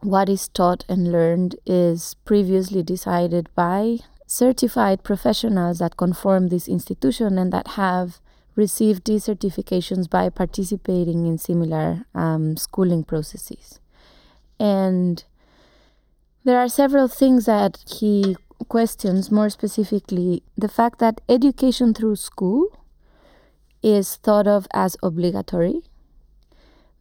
[0.02, 7.38] what is taught and learned is previously decided by certified professionals that conform this institution
[7.38, 8.20] and that have
[8.56, 13.80] received these certifications by participating in similar um, schooling processes.
[14.60, 15.24] And
[16.44, 18.36] there are several things that he
[18.66, 22.68] questions, more specifically, the fact that education through school
[23.84, 25.82] is thought of as obligatory,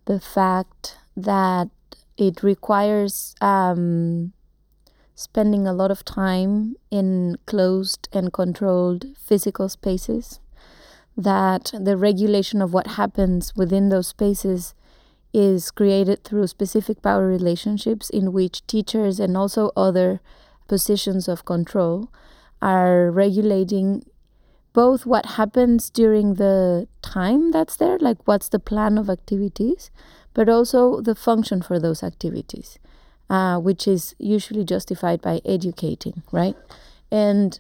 [0.05, 1.69] the fact that
[2.17, 4.33] it requires um,
[5.15, 10.41] spending a lot of time in closed and controlled physical spaces,
[11.17, 14.75] that the regulation of what happens within those spaces
[15.33, 20.21] is created through specific power relationships in which teachers and also other
[20.69, 22.11] positions of control
[22.61, 24.05] are regulating
[24.73, 29.91] both what happens during the time that's there, like what's the plan of activities,
[30.35, 32.79] but also the function for those activities
[33.29, 36.57] uh, which is usually justified by educating, right?
[37.11, 37.59] And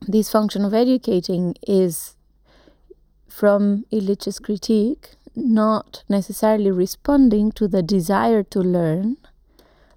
[0.00, 2.16] this function of educating is,
[3.28, 9.16] from Illich's critique, not necessarily responding to the desire to learn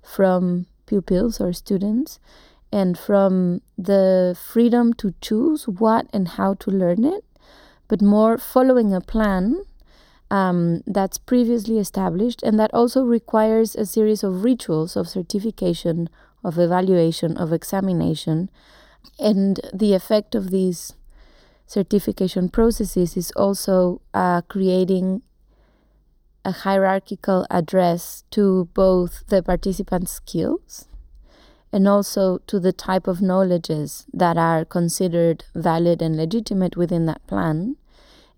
[0.03, 2.19] from pupils or students
[2.71, 7.23] and from the freedom to choose what and how to learn it,
[7.87, 9.63] but more following a plan
[10.31, 16.09] um, that's previously established, and that also requires a series of rituals of certification,
[16.43, 18.49] of evaluation, of examination.
[19.19, 20.93] And the effect of these
[21.67, 25.21] certification processes is also uh, creating
[26.45, 30.87] a hierarchical address to both the participants' skills
[31.71, 37.25] and also to the type of knowledges that are considered valid and legitimate within that
[37.25, 37.75] plan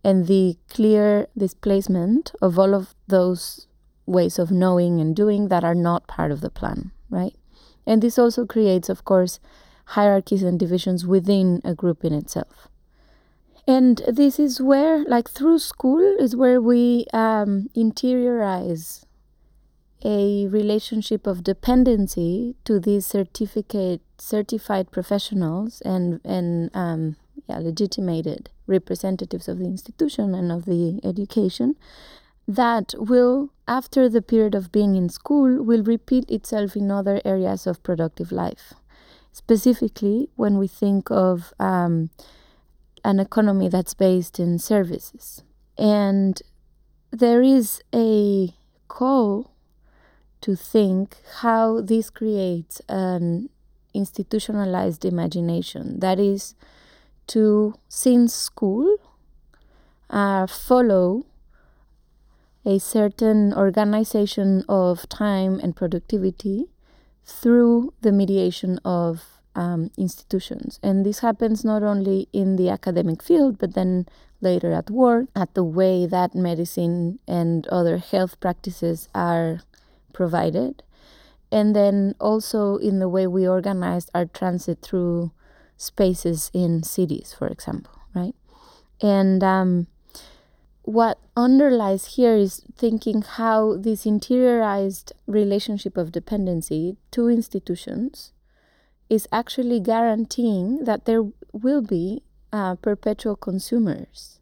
[0.04, 3.68] and the clear displacement of all of those
[4.06, 7.36] ways of knowing and doing that are not part of the plan, right?
[7.88, 9.40] And this also creates, of course,
[9.88, 12.68] hierarchies and divisions within a group in itself.
[13.68, 19.06] And this is where, like through school, is where we um, interiorize
[20.04, 27.16] a relationship of dependency to these certificate certified professionals and and um,
[27.48, 31.76] yeah, legitimated representatives of the institution and of the education
[32.48, 37.66] that will after the period of being in school will repeat itself in other areas
[37.66, 38.74] of productive life.
[39.32, 42.12] Specifically when we think of um,
[43.06, 45.44] an economy that's based in services.
[45.78, 46.42] And
[47.12, 48.50] there is a
[48.88, 49.52] call
[50.42, 53.50] to think how this creates an
[53.94, 56.00] institutionalized imagination.
[56.00, 56.56] That is
[57.28, 58.98] to, since school,
[60.10, 61.26] uh, follow
[62.66, 66.66] a certain organization of time and productivity
[67.24, 70.80] through the mediation of um, institutions.
[70.84, 74.08] And this happens not only in the academic field, but then
[74.42, 79.62] later at work, at the way that medicine and other health practices are
[80.14, 80.84] provided,
[81.52, 85.32] and then also in the way we organize our transit through
[85.78, 88.36] spaces in cities, for example, right?
[89.02, 89.88] And um,
[90.84, 98.32] what underlies here is thinking how this interiorized relationship of dependency to institutions
[99.10, 104.40] is actually guaranteeing that there will be uh, perpetual consumers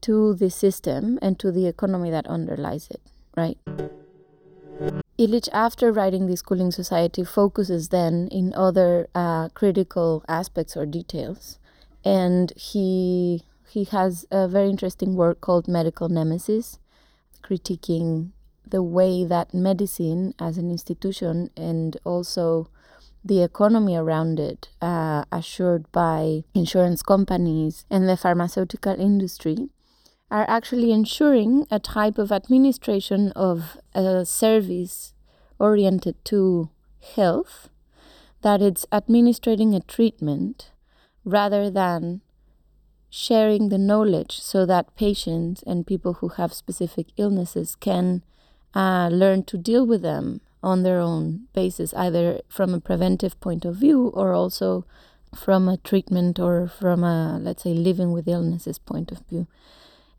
[0.00, 3.00] to the system and to the economy that underlies it,
[3.36, 3.58] right?
[5.18, 11.58] Illich, after writing the Schooling Society, focuses then in other uh, critical aspects or details,
[12.04, 16.78] and he he has a very interesting work called Medical Nemesis,
[17.42, 18.32] critiquing
[18.66, 22.68] the way that medicine as an institution and also
[23.24, 29.68] the economy around it, uh, assured by insurance companies and the pharmaceutical industry,
[30.30, 35.12] are actually ensuring a type of administration of a service
[35.58, 36.70] oriented to
[37.14, 37.68] health
[38.40, 40.72] that it's administering a treatment
[41.24, 42.20] rather than
[43.08, 48.24] sharing the knowledge so that patients and people who have specific illnesses can
[48.74, 53.64] uh, learn to deal with them on their own basis, either from a preventive point
[53.64, 54.84] of view or also
[55.34, 59.46] from a treatment or from a, let's say, living with illnesses point of view.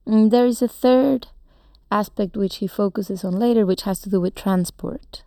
[0.06, 1.28] And there is a third
[1.92, 5.24] aspect which he focuses on later, which has to do with transport.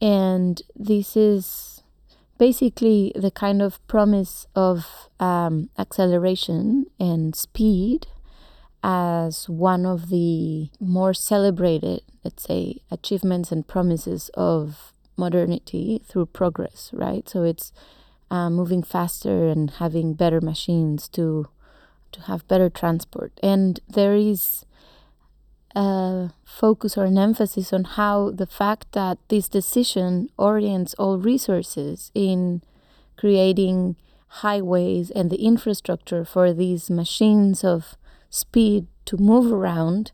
[0.00, 1.82] And this is
[2.36, 8.08] basically the kind of promise of um, acceleration and speed
[8.84, 16.90] as one of the more celebrated, let's say, achievements and promises of modernity through progress,
[16.92, 17.26] right?
[17.26, 17.72] So it's
[18.30, 21.48] uh, moving faster and having better machines to
[22.12, 23.32] to have better transport.
[23.42, 24.64] And there is
[25.74, 32.12] a focus or an emphasis on how the fact that this decision orients all resources
[32.14, 32.62] in
[33.16, 33.96] creating
[34.44, 37.96] highways and the infrastructure for these machines of
[38.34, 40.10] speed to move around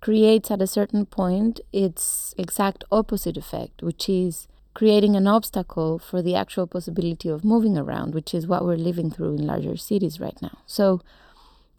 [0.00, 6.20] creates at a certain point its exact opposite effect, which is creating an obstacle for
[6.20, 10.20] the actual possibility of moving around, which is what we're living through in larger cities
[10.20, 10.58] right now.
[10.66, 11.00] So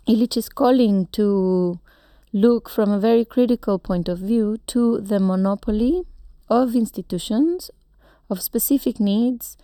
[0.07, 1.80] Illich is calling to
[2.34, 6.03] look from a very critical point of view to the monopoly
[6.49, 7.69] of institutions
[8.32, 9.57] of specific needs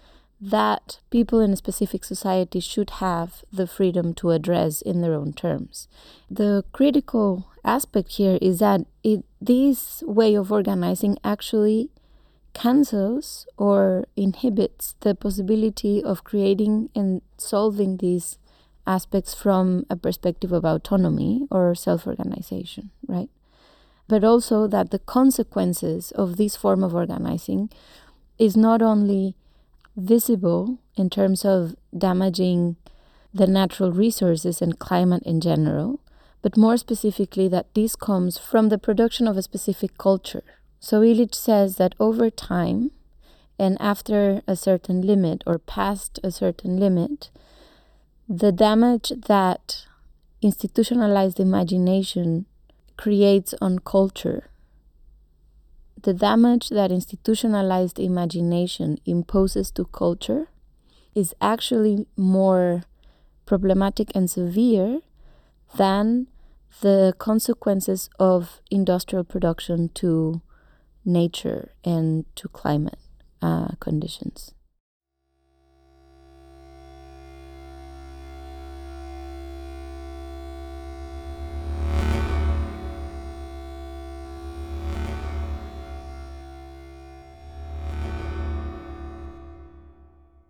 [0.43, 5.31] that people in a specific society should have the freedom to address in their own
[5.31, 5.87] terms.
[6.29, 11.89] The critical aspect here is that it, this way of organizing actually
[12.53, 18.37] cancels or inhibits the possibility of creating and solving these
[18.85, 23.29] aspects from a perspective of autonomy or self organization, right?
[24.09, 27.69] But also that the consequences of this form of organizing
[28.37, 29.35] is not only
[29.95, 32.75] visible in terms of damaging
[33.33, 35.99] the natural resources and climate in general,
[36.41, 40.43] but more specifically that this comes from the production of a specific culture.
[40.79, 42.91] So Illich says that over time,
[43.57, 47.29] and after a certain limit or past a certain limit,
[48.27, 49.85] the damage that
[50.41, 52.45] institutionalized imagination
[52.97, 54.49] creates on culture
[56.03, 60.47] the damage that institutionalized imagination imposes to culture
[61.15, 62.83] is actually more
[63.45, 64.99] problematic and severe
[65.75, 66.27] than
[66.81, 70.41] the consequences of industrial production to
[71.05, 72.99] nature and to climate
[73.41, 74.52] uh, conditions.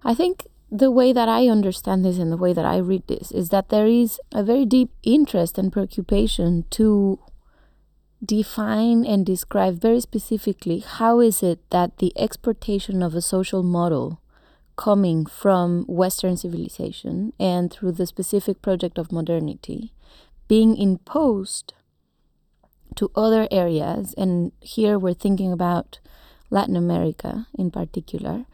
[0.03, 3.31] I think the way that I understand this and the way that I read this
[3.31, 7.19] is that there is a very deep interest and preoccupation to
[8.23, 14.19] define and describe very specifically how is it that the exportation of a social model
[14.75, 19.93] coming from western civilization and through the specific project of modernity
[20.47, 21.73] being imposed
[22.95, 24.13] to other areas.
[24.17, 25.99] And here we're thinking about
[26.49, 28.45] Latin America in particular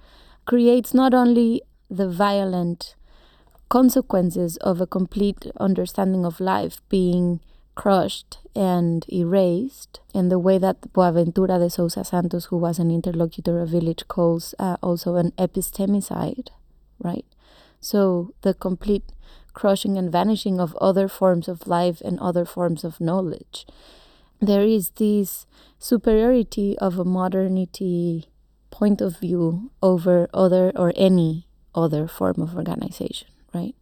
[0.46, 2.96] creates not only the violent
[3.70, 7.40] consequences of a complete understanding of life being
[7.76, 13.62] crushed and erased in the way that Boaventura de Sousa Santos, who was an interlocutor
[13.62, 16.50] of Illich, calls uh, also an epistemicide,
[17.00, 17.26] right?
[17.80, 19.14] So the complete
[19.54, 23.66] crushing and vanishing of other forms of life and other forms of knowledge.
[24.42, 25.46] There is this
[25.78, 28.30] superiority of a modernity
[28.72, 33.76] point of view over other or any other form of organization, right?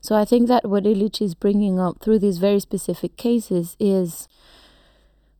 [0.00, 4.28] So I think that what Illich is bringing up through these very specific cases is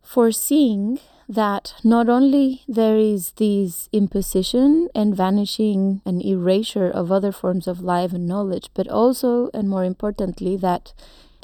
[0.03, 7.67] foreseeing that not only there is this imposition and vanishing and erasure of other forms
[7.67, 10.93] of life and knowledge, but also, and more importantly, that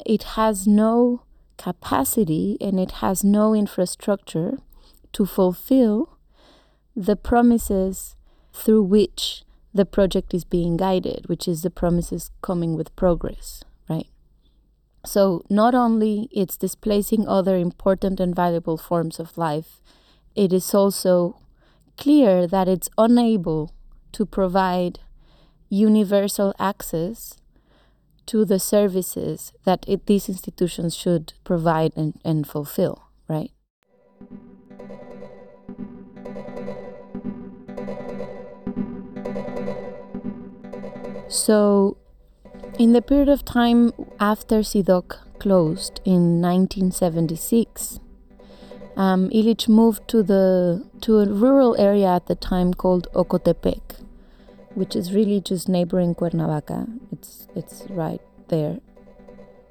[0.05, 1.23] it has no
[1.57, 4.59] capacity and it has no infrastructure
[5.13, 6.10] to fulfill
[6.95, 8.15] the promises
[8.53, 14.07] through which the project is being guided, which is the promises coming with progress, right?
[15.05, 19.81] So not only it's displacing other important and valuable forms of life,
[20.35, 21.39] it is also
[21.97, 23.73] clear that it's unable
[24.11, 24.99] to provide
[25.69, 27.37] universal access
[28.25, 33.51] to the services that it, these institutions should provide and, and fulfill, right?
[41.31, 41.95] So,
[42.77, 48.01] in the period of time after CIDOC closed in 1976,
[48.97, 54.03] um, Illich moved to the to a rural area at the time called Ocotepec,
[54.75, 56.85] which is really just neighboring Cuernavaca.
[57.13, 58.79] It's it's right there.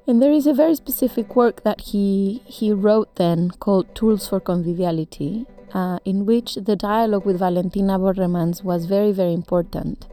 [0.07, 4.39] And there is a very specific work that he he wrote then called Tools for
[4.39, 5.45] Conviviality,
[5.75, 10.07] uh, in which the dialogue with Valentina Borremans was very very important,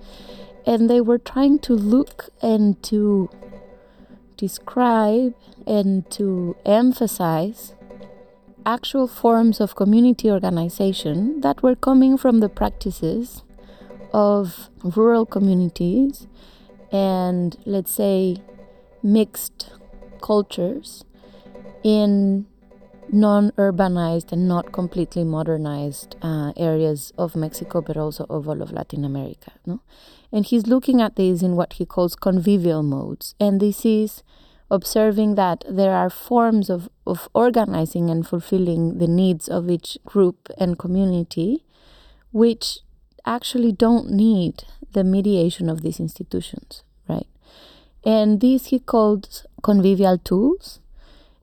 [0.69, 3.31] and they were trying to look and to
[4.37, 5.35] describe
[5.66, 7.75] and to emphasize
[8.66, 13.43] actual forms of community organization that were coming from the practices
[14.12, 16.27] of rural communities
[16.93, 18.37] and, let's say,
[19.03, 19.71] mixed
[20.21, 21.03] cultures
[21.83, 22.45] in
[23.13, 28.73] non urbanized and not completely modernized uh, areas of Mexico, but also of all of
[28.73, 29.53] Latin America.
[29.67, 29.81] No?
[30.33, 33.35] And he's looking at these in what he calls convivial modes.
[33.41, 34.23] And this is
[34.71, 40.49] observing that there are forms of, of organizing and fulfilling the needs of each group
[40.59, 41.65] and community
[42.33, 42.81] which
[43.25, 47.27] actually don't need the mediation of these institutions, right?
[48.05, 50.81] And these he called convivial tools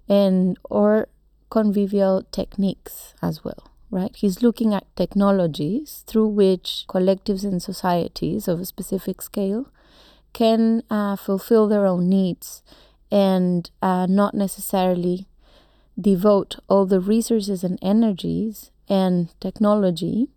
[0.08, 1.08] and or
[1.56, 4.14] convivial techniques as well, right?
[4.14, 9.72] He's looking at technologies through which collectives and societies of a specific scale
[10.34, 12.62] can uh, fulfill their own needs
[13.10, 15.28] and uh, not necessarily
[15.98, 20.28] devote all the resources and energies and technology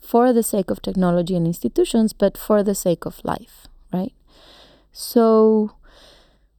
[0.00, 4.12] for the sake of technology and institutions, but for the sake of life, right?
[4.90, 5.76] So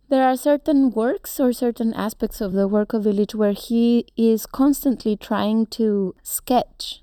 [0.10, 4.46] there are certain works or certain aspects of the work of Illich where he is
[4.46, 7.02] constantly trying to sketch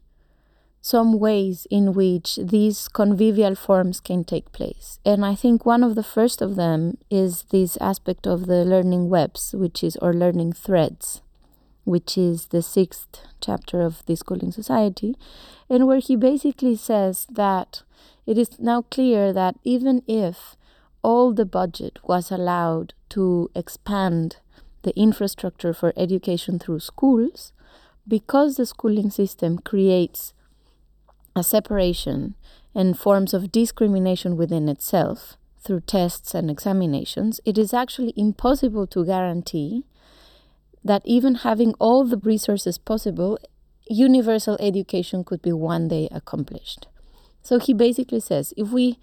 [0.80, 4.98] some ways in which these convivial forms can take place.
[5.04, 9.08] And I think one of the first of them is this aspect of the learning
[9.08, 11.22] webs, which is, or learning threads,
[11.84, 15.16] which is the sixth chapter of the Schooling Society,
[15.70, 17.82] and where he basically says that
[18.26, 20.56] it is now clear that even if
[21.02, 24.36] all the budget was allowed to expand
[24.82, 27.52] the infrastructure for education through schools,
[28.06, 30.32] because the schooling system creates
[31.36, 32.34] a separation
[32.74, 39.04] and forms of discrimination within itself through tests and examinations, it is actually impossible to
[39.04, 39.84] guarantee
[40.84, 43.38] that even having all the resources possible,
[43.88, 46.88] universal education could be one day accomplished.
[47.42, 48.98] So he basically says if we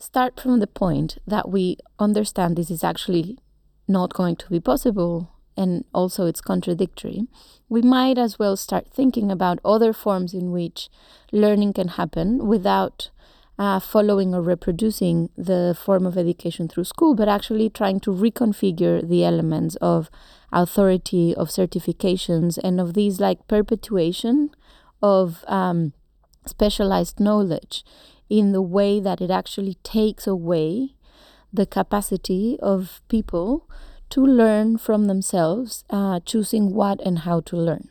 [0.00, 3.38] start from the point that we understand this is actually
[3.86, 7.26] not going to be possible and also it's contradictory,
[7.68, 10.88] we might as well start thinking about other forms in which
[11.32, 13.10] learning can happen without
[13.58, 19.06] uh, following or reproducing the form of education through school, but actually trying to reconfigure
[19.06, 20.08] the elements of
[20.50, 24.50] authority, of certifications, and of these like perpetuation
[25.02, 25.92] of um,
[26.46, 27.84] specialized knowledge
[28.30, 30.94] in the way that it actually takes away
[31.52, 33.68] the capacity of people
[34.08, 37.88] to learn from themselves, uh, choosing what and how to learn.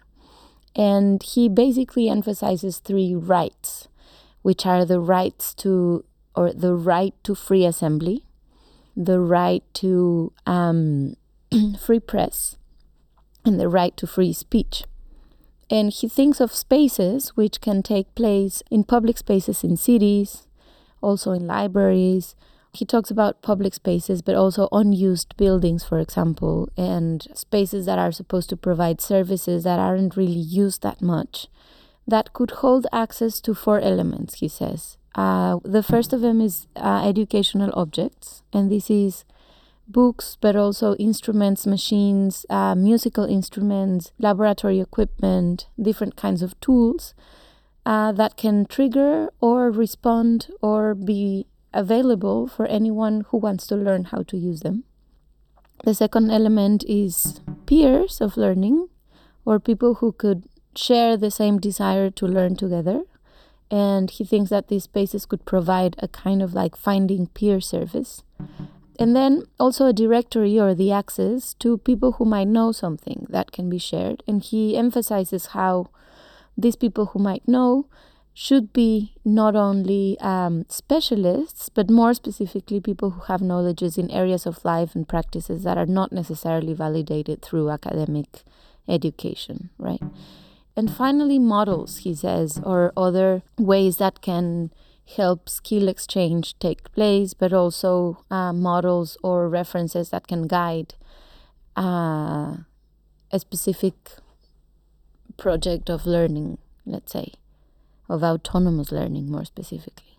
[0.76, 3.90] And he basically emphasizes three rights,
[4.42, 8.26] which are the rights to, or the right to free assembly,
[8.96, 11.16] the right to um,
[11.86, 12.56] free press,
[13.46, 14.84] and the right to free speech.
[15.70, 20.48] And he thinks of spaces which can take place in public spaces in cities,
[21.02, 22.36] also in libraries,
[22.72, 28.12] he talks about public spaces, but also unused buildings, for example, and spaces that are
[28.12, 31.48] supposed to provide services that aren't really used that much,
[32.08, 34.98] that could hold access to four elements, he says.
[35.16, 39.26] Uh, the first of them is uh, educational objects, and this is
[39.92, 47.14] books, but also instruments, machines, uh, musical instruments, laboratory equipment, different kinds of tools
[47.86, 54.06] uh, that can trigger or respond or be available for anyone who wants to learn
[54.06, 54.84] how to use them.
[55.86, 58.90] The second element is peers of learning,
[59.46, 60.44] or people who could
[60.76, 63.04] share the same desire to learn together.
[63.72, 68.24] And he thinks that these spaces could provide a kind of like finding peer service.
[69.00, 73.54] And then also a directory or the access to people who might know something that
[73.54, 74.24] can be shared.
[74.28, 75.90] And he emphasizes how
[76.58, 77.86] these people who might know
[78.34, 84.46] should be not only um, specialists, but more specifically people who have knowledges in areas
[84.46, 88.44] of life and practices that are not necessarily validated through academic
[88.88, 90.02] education, right?
[90.76, 94.72] And finally, models, he says, or other ways that can
[95.16, 100.96] help skill exchange take place, but also uh, models or references that can guide
[101.76, 102.58] uh,
[103.32, 103.94] a specific
[105.38, 107.34] project of learning, let's say,
[108.08, 110.18] of autonomous learning more specifically.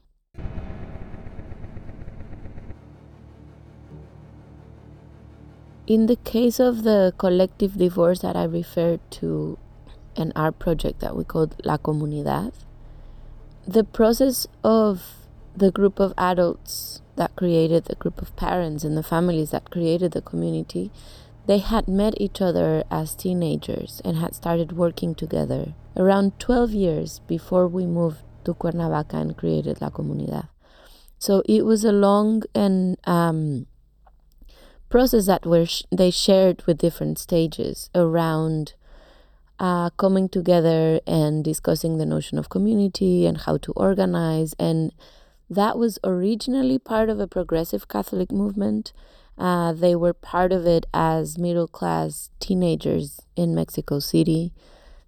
[5.87, 9.59] In the case of the collective divorce that I referred to
[10.17, 12.53] an art project that we called La Comunidad,
[13.71, 19.03] the process of the group of adults that created the group of parents and the
[19.03, 20.91] families that created the community,
[21.47, 27.21] they had met each other as teenagers and had started working together around 12 years
[27.29, 30.49] before we moved to Cuernavaca and created La Comunidad.
[31.19, 33.67] So it was a long and um,
[34.89, 38.75] process that were sh- they shared with different stages around
[39.61, 44.55] uh, coming together and discussing the notion of community and how to organize.
[44.59, 44.91] And
[45.51, 48.95] that was originally part of a progressive Catholic movement.
[49.37, 54.53] Uh, they were part of it as middle class teenagers in Mexico City.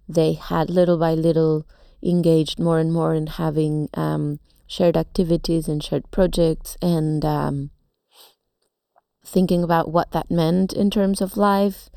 [0.07, 1.65] They had little by little
[2.03, 7.71] engaged more and more in having um, shared activities and shared projects and um,
[9.25, 11.89] thinking about what that meant in terms of life.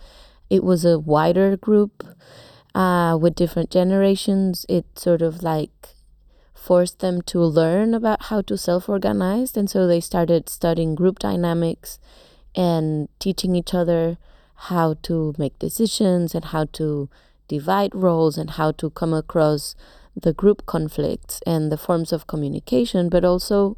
[0.49, 2.05] It was a wider group
[2.77, 4.67] uh, with different generations.
[4.69, 5.97] It sort of like
[6.55, 9.57] forced them to learn about how to self organize.
[9.57, 11.99] And so they started studying group dynamics
[12.55, 14.19] and teaching each other
[14.71, 17.09] how to make decisions and how to
[17.49, 19.75] divide roles and how to come across
[20.15, 23.77] the group conflicts and the forms of communication, but also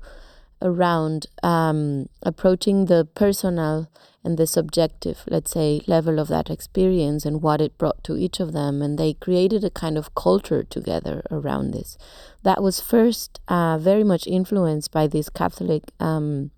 [0.60, 3.88] around um, approaching the personal
[4.24, 8.40] and the subjective, let's say, level of that experience and what it brought to each
[8.40, 8.82] of them.
[8.82, 11.96] And they created a kind of culture together around this.
[12.42, 16.50] That was first uh, very much influenced by this Catholic, um,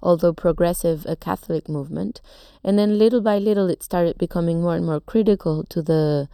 [0.00, 2.20] although progressive, a Catholic movement.
[2.62, 6.28] And then little by little, it started becoming more and more critical to the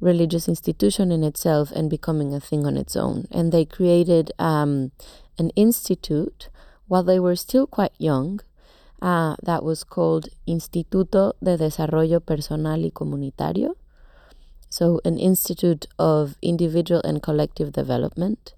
[0.00, 3.26] religious institution in itself and becoming a thing on its own.
[3.30, 4.92] And they created um,
[5.40, 6.50] an institute
[6.86, 8.40] while they were still quite young
[9.02, 13.74] uh, that was called Instituto de Desarrollo Personal y Comunitario.
[14.68, 18.54] So, an institute of individual and collective development.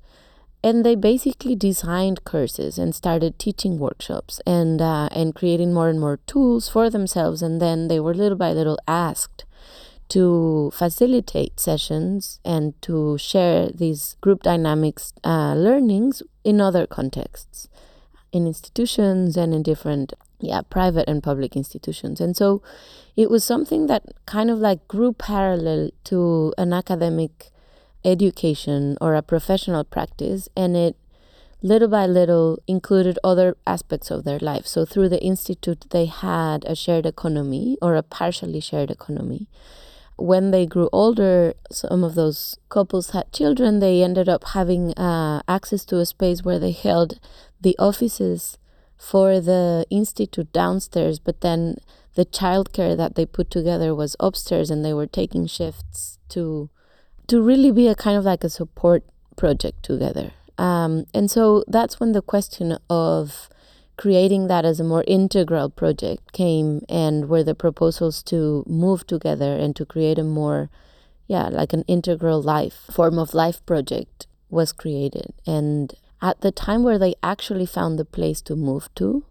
[0.64, 5.98] And they basically designed courses and started teaching workshops and uh, and creating more and
[5.98, 7.42] more tools for themselves.
[7.42, 9.44] And then they were little by little asked
[10.10, 17.68] to facilitate sessions and to share these group dynamics uh, learnings in other contexts,
[18.32, 22.20] in institutions and in different, yeah, private and public institutions.
[22.20, 22.62] And so
[23.16, 27.50] it was something that kind of like grew parallel to an academic
[28.04, 30.96] education or a professional practice, and it
[31.62, 34.66] little by little included other aspects of their life.
[34.66, 39.46] So through the institute, they had a shared economy or a partially shared economy
[40.16, 45.42] when they grew older, some of those couples had children, they ended up having uh,
[45.48, 47.18] access to a space where they held
[47.60, 48.58] the offices
[48.96, 51.76] for the institute downstairs, but then
[52.14, 56.70] the childcare that they put together was upstairs and they were taking shifts to
[57.28, 59.04] to really be a kind of like a support
[59.36, 60.32] project together.
[60.58, 63.48] Um, and so that's when the question of
[63.96, 69.56] creating that as a more integral project came and were the proposals to move together
[69.56, 70.70] and to create a more
[71.28, 75.32] yeah like an integral life form of life project was created.
[75.46, 79.24] And at the time where they actually found the place to move to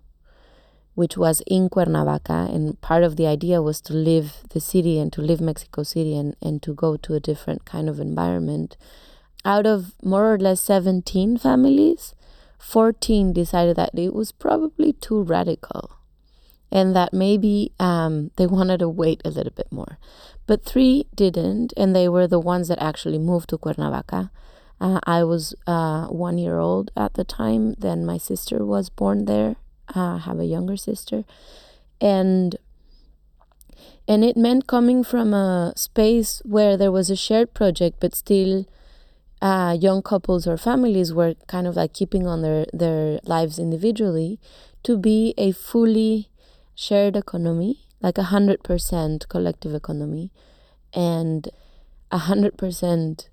[0.94, 5.12] which was in Cuernavaca and part of the idea was to leave the city and
[5.14, 8.78] to leave Mexico City and, and to go to a different kind of environment.
[9.46, 12.14] Out of more or less 17 families
[12.62, 15.98] 14 decided that it was probably too radical
[16.72, 19.98] and that maybe um, they wanted to wait a little bit more.
[20.48, 24.32] But three didn't, and they were the ones that actually moved to Cuernavaca.
[24.80, 27.74] Uh, I was uh, one year old at the time.
[27.78, 29.56] Then my sister was born there.
[29.94, 31.26] Uh, I have a younger sister,
[32.00, 32.56] and
[34.08, 38.66] and it meant coming from a space where there was a shared project, but still
[39.42, 44.40] uh, young couples or families were kind of like keeping on their, their lives individually
[44.84, 46.30] to be a fully
[46.76, 50.32] shared economy, like a hundred percent collective economy,
[50.94, 51.50] and
[52.12, 53.30] a hundred percent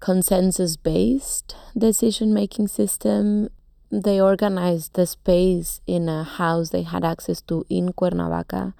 [0.00, 3.48] consensus based decision making system.
[3.90, 8.74] They organized the space in a house they had access to in Cuernavaca,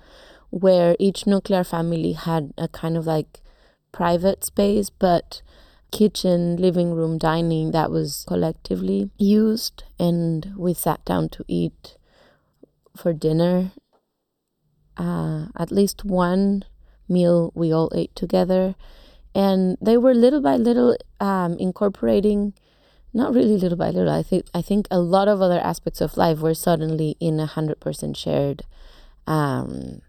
[0.51, 3.41] where each nuclear family had a kind of like
[3.93, 5.43] private space, but
[5.91, 9.84] kitchen, living room, dining that was collectively used.
[9.99, 11.97] And we sat down to eat
[12.97, 13.72] for dinner.
[14.97, 16.64] Uh, at least one
[17.09, 18.74] meal we all ate together.
[19.34, 22.55] And they were little by little um, incorporating,
[23.12, 24.12] not really little by little.
[24.12, 27.47] I think I think a lot of other aspects of life were suddenly in a
[27.47, 28.62] hundred percent shared
[29.26, 30.01] um,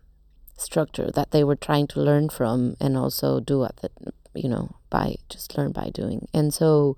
[0.56, 3.90] structure that they were trying to learn from and also do at the
[4.38, 6.28] you know by just learn by doing.
[6.34, 6.98] And so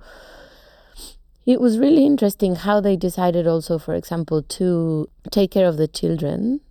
[1.45, 5.87] it was really interesting how they decided also for example to take care of the
[5.87, 6.61] children.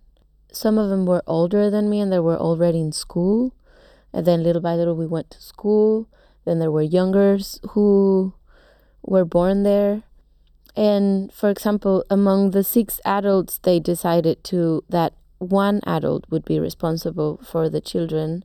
[0.51, 3.53] Some of them were older than me and they were already in school.
[4.13, 6.07] And then little by little we went to school.
[6.45, 8.33] Then there were youngers who
[9.03, 10.03] were born there.
[10.75, 16.59] And for example among the six adults they decided to that one adult would be
[16.59, 18.43] responsible for the children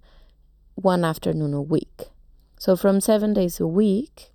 [0.74, 2.10] one afternoon a week.
[2.58, 4.30] So from seven days a week,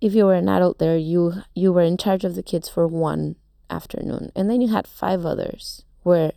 [0.00, 2.86] if you were an adult there, you you were in charge of the kids for
[2.86, 3.36] one
[3.70, 6.32] afternoon, and then you had five others where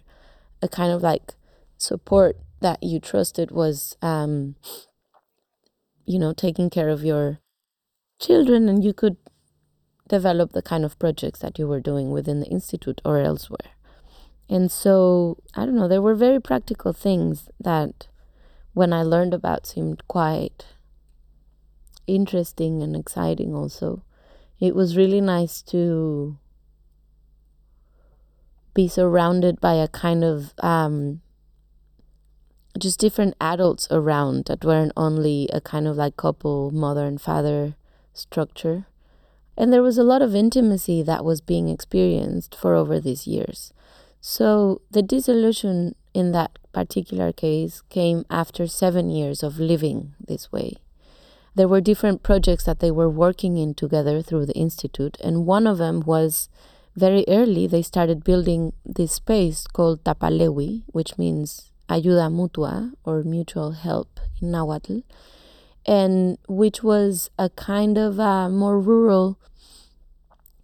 [0.61, 1.35] a kind of like
[1.77, 4.55] support that you trusted was, um,
[6.05, 7.39] you know, taking care of your
[8.19, 9.17] children, and you could
[10.07, 13.71] develop the kind of projects that you were doing within the institute or elsewhere.
[14.49, 18.08] And so, I don't know, there were very practical things that
[18.73, 20.65] when I learned about seemed quite
[22.07, 24.03] interesting and exciting also.
[24.59, 26.37] It was really nice to
[28.73, 31.21] be surrounded by a kind of um,
[32.77, 37.75] just different adults around that weren't only a kind of like couple, mother and father
[38.13, 38.85] structure.
[39.57, 43.73] And there was a lot of intimacy that was being experienced for over these years.
[44.21, 50.77] So the dissolution in that particular case came after seven years of living this way.
[51.55, 55.67] There were different projects that they were working in together through the Institute, and one
[55.67, 56.49] of them was
[56.95, 63.71] very early they started building this space called Tapalewi, which means ayuda mutua or mutual
[63.71, 65.01] help in Nahuatl,
[65.85, 69.39] and which was a kind of a more rural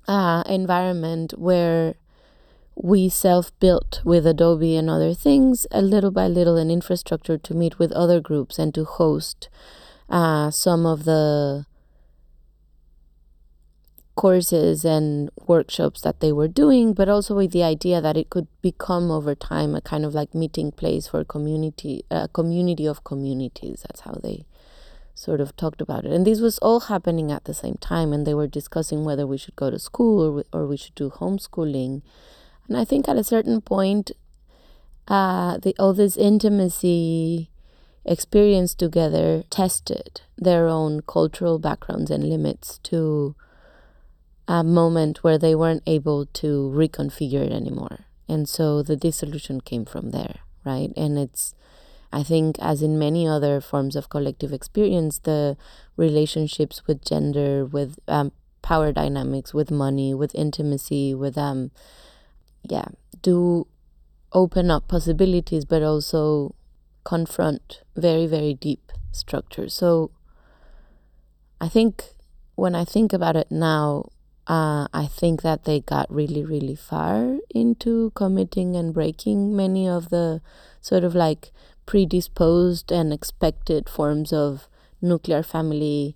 [0.08, 1.96] uh, environment where
[2.76, 7.54] we self built with Adobe and other things, a little by little, an infrastructure to
[7.54, 9.50] meet with other groups and to host
[10.10, 11.66] uh, some of the
[14.16, 18.48] courses and workshops that they were doing, but also with the idea that it could
[18.62, 23.84] become over time a kind of like meeting place for community, a community of communities.
[23.88, 24.46] That's how they
[25.14, 26.12] sort of talked about it.
[26.12, 29.38] And this was all happening at the same time, and they were discussing whether we
[29.38, 32.02] should go to school or, or we should do homeschooling
[32.68, 34.12] and I think at a certain point,
[35.08, 37.50] uh, the all this intimacy
[38.06, 43.36] experience together tested their own cultural backgrounds and limits to
[44.48, 48.06] a moment where they weren't able to reconfigure it anymore.
[48.28, 50.92] And so the dissolution came from there, right?
[50.96, 51.56] And it's,
[52.12, 55.58] I think, as in many other forms of collective experience, the
[55.98, 61.72] relationships with gender, with um, power dynamics, with money, with intimacy, with um,
[62.70, 62.88] yeah,
[63.22, 63.68] do
[64.32, 66.56] open up possibilities, but also
[67.04, 69.74] confront very, very deep structures.
[69.74, 70.12] So
[71.62, 72.04] I think
[72.56, 74.10] when I think about it now,
[74.48, 80.10] uh, I think that they got really, really far into committing and breaking many of
[80.10, 80.42] the
[80.82, 81.52] sort of like
[81.86, 84.68] predisposed and expected forms of
[85.02, 86.16] nuclear family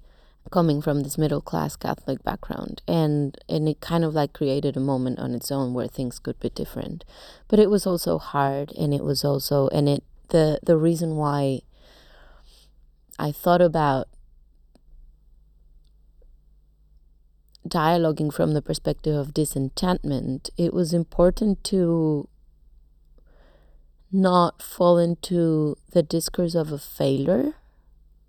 [0.51, 4.81] coming from this middle class Catholic background, and and it kind of like created a
[4.81, 7.05] moment on its own where things could be different,
[7.47, 11.61] but it was also hard, and it was also and it the the reason why
[13.17, 14.07] I thought about
[17.67, 22.27] dialoguing from the perspective of disenchantment, it was important to
[24.11, 27.53] not fall into the discourse of a failure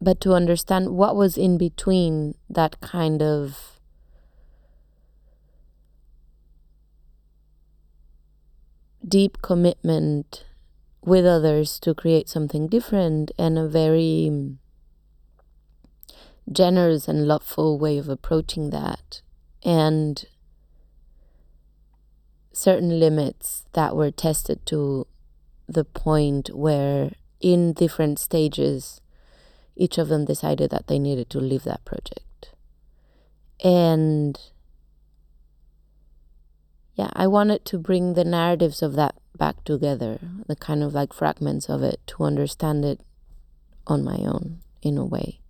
[0.01, 3.79] but to understand what was in between that kind of
[9.07, 10.45] deep commitment
[11.03, 14.57] with others to create something different and a very
[16.51, 19.23] generous and loveful way of approaching that
[19.63, 20.27] and
[22.53, 25.07] certain limits that were tested to
[25.69, 29.01] the point where in different stages
[29.77, 32.53] each of them decided that they needed to leave that project.
[33.63, 34.39] And
[36.95, 41.13] yeah, I wanted to bring the narratives of that back together, the kind of like
[41.13, 43.01] fragments of it, to understand it
[43.87, 45.41] on my own in a way.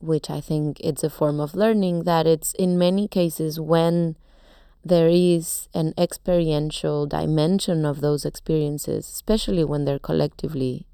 [0.00, 4.16] which I think it's a form of learning, that it's in many cases when
[4.84, 10.86] there is an experiential dimension of those experiences, especially when they're collectively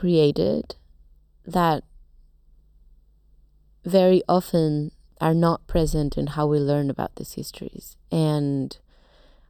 [0.00, 0.76] created,
[1.46, 1.84] that
[3.84, 7.98] very often are not present in how we learn about these histories.
[8.10, 8.78] And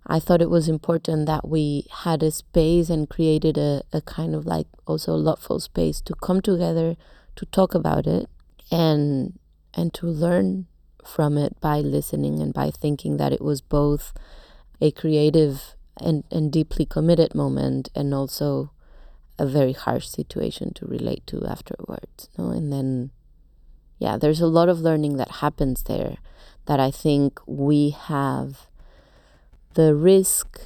[0.04, 4.34] I thought it was important that we had a space and created a, a kind
[4.34, 6.96] of like also a lawful space to come together
[7.36, 8.28] to talk about it
[8.72, 9.38] and
[9.72, 10.66] and to learn
[11.06, 14.12] from it by listening and by thinking that it was both
[14.80, 18.72] a creative and, and deeply committed moment and also
[19.40, 22.28] a very harsh situation to relate to afterwards.
[22.36, 22.50] No?
[22.50, 23.10] And then
[23.98, 26.16] yeah, there's a lot of learning that happens there
[26.66, 28.66] that I think we have
[29.74, 30.60] the risk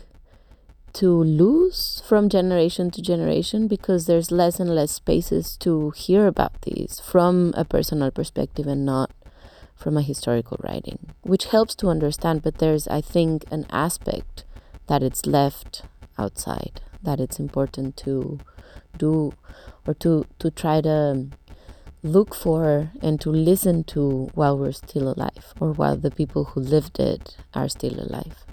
[0.95, 6.63] to lose from generation to generation because there's less and less spaces to hear about
[6.63, 9.11] these from a personal perspective and not
[9.75, 14.45] from a historical writing, which helps to understand, but there's, I think, an aspect
[14.87, 15.83] that it's left
[16.17, 18.39] outside, that it's important to
[18.99, 19.33] do
[19.87, 21.29] or to, to try to
[22.03, 26.61] look for and to listen to while we're still alive or while the people who
[26.61, 28.44] lived it are still alive.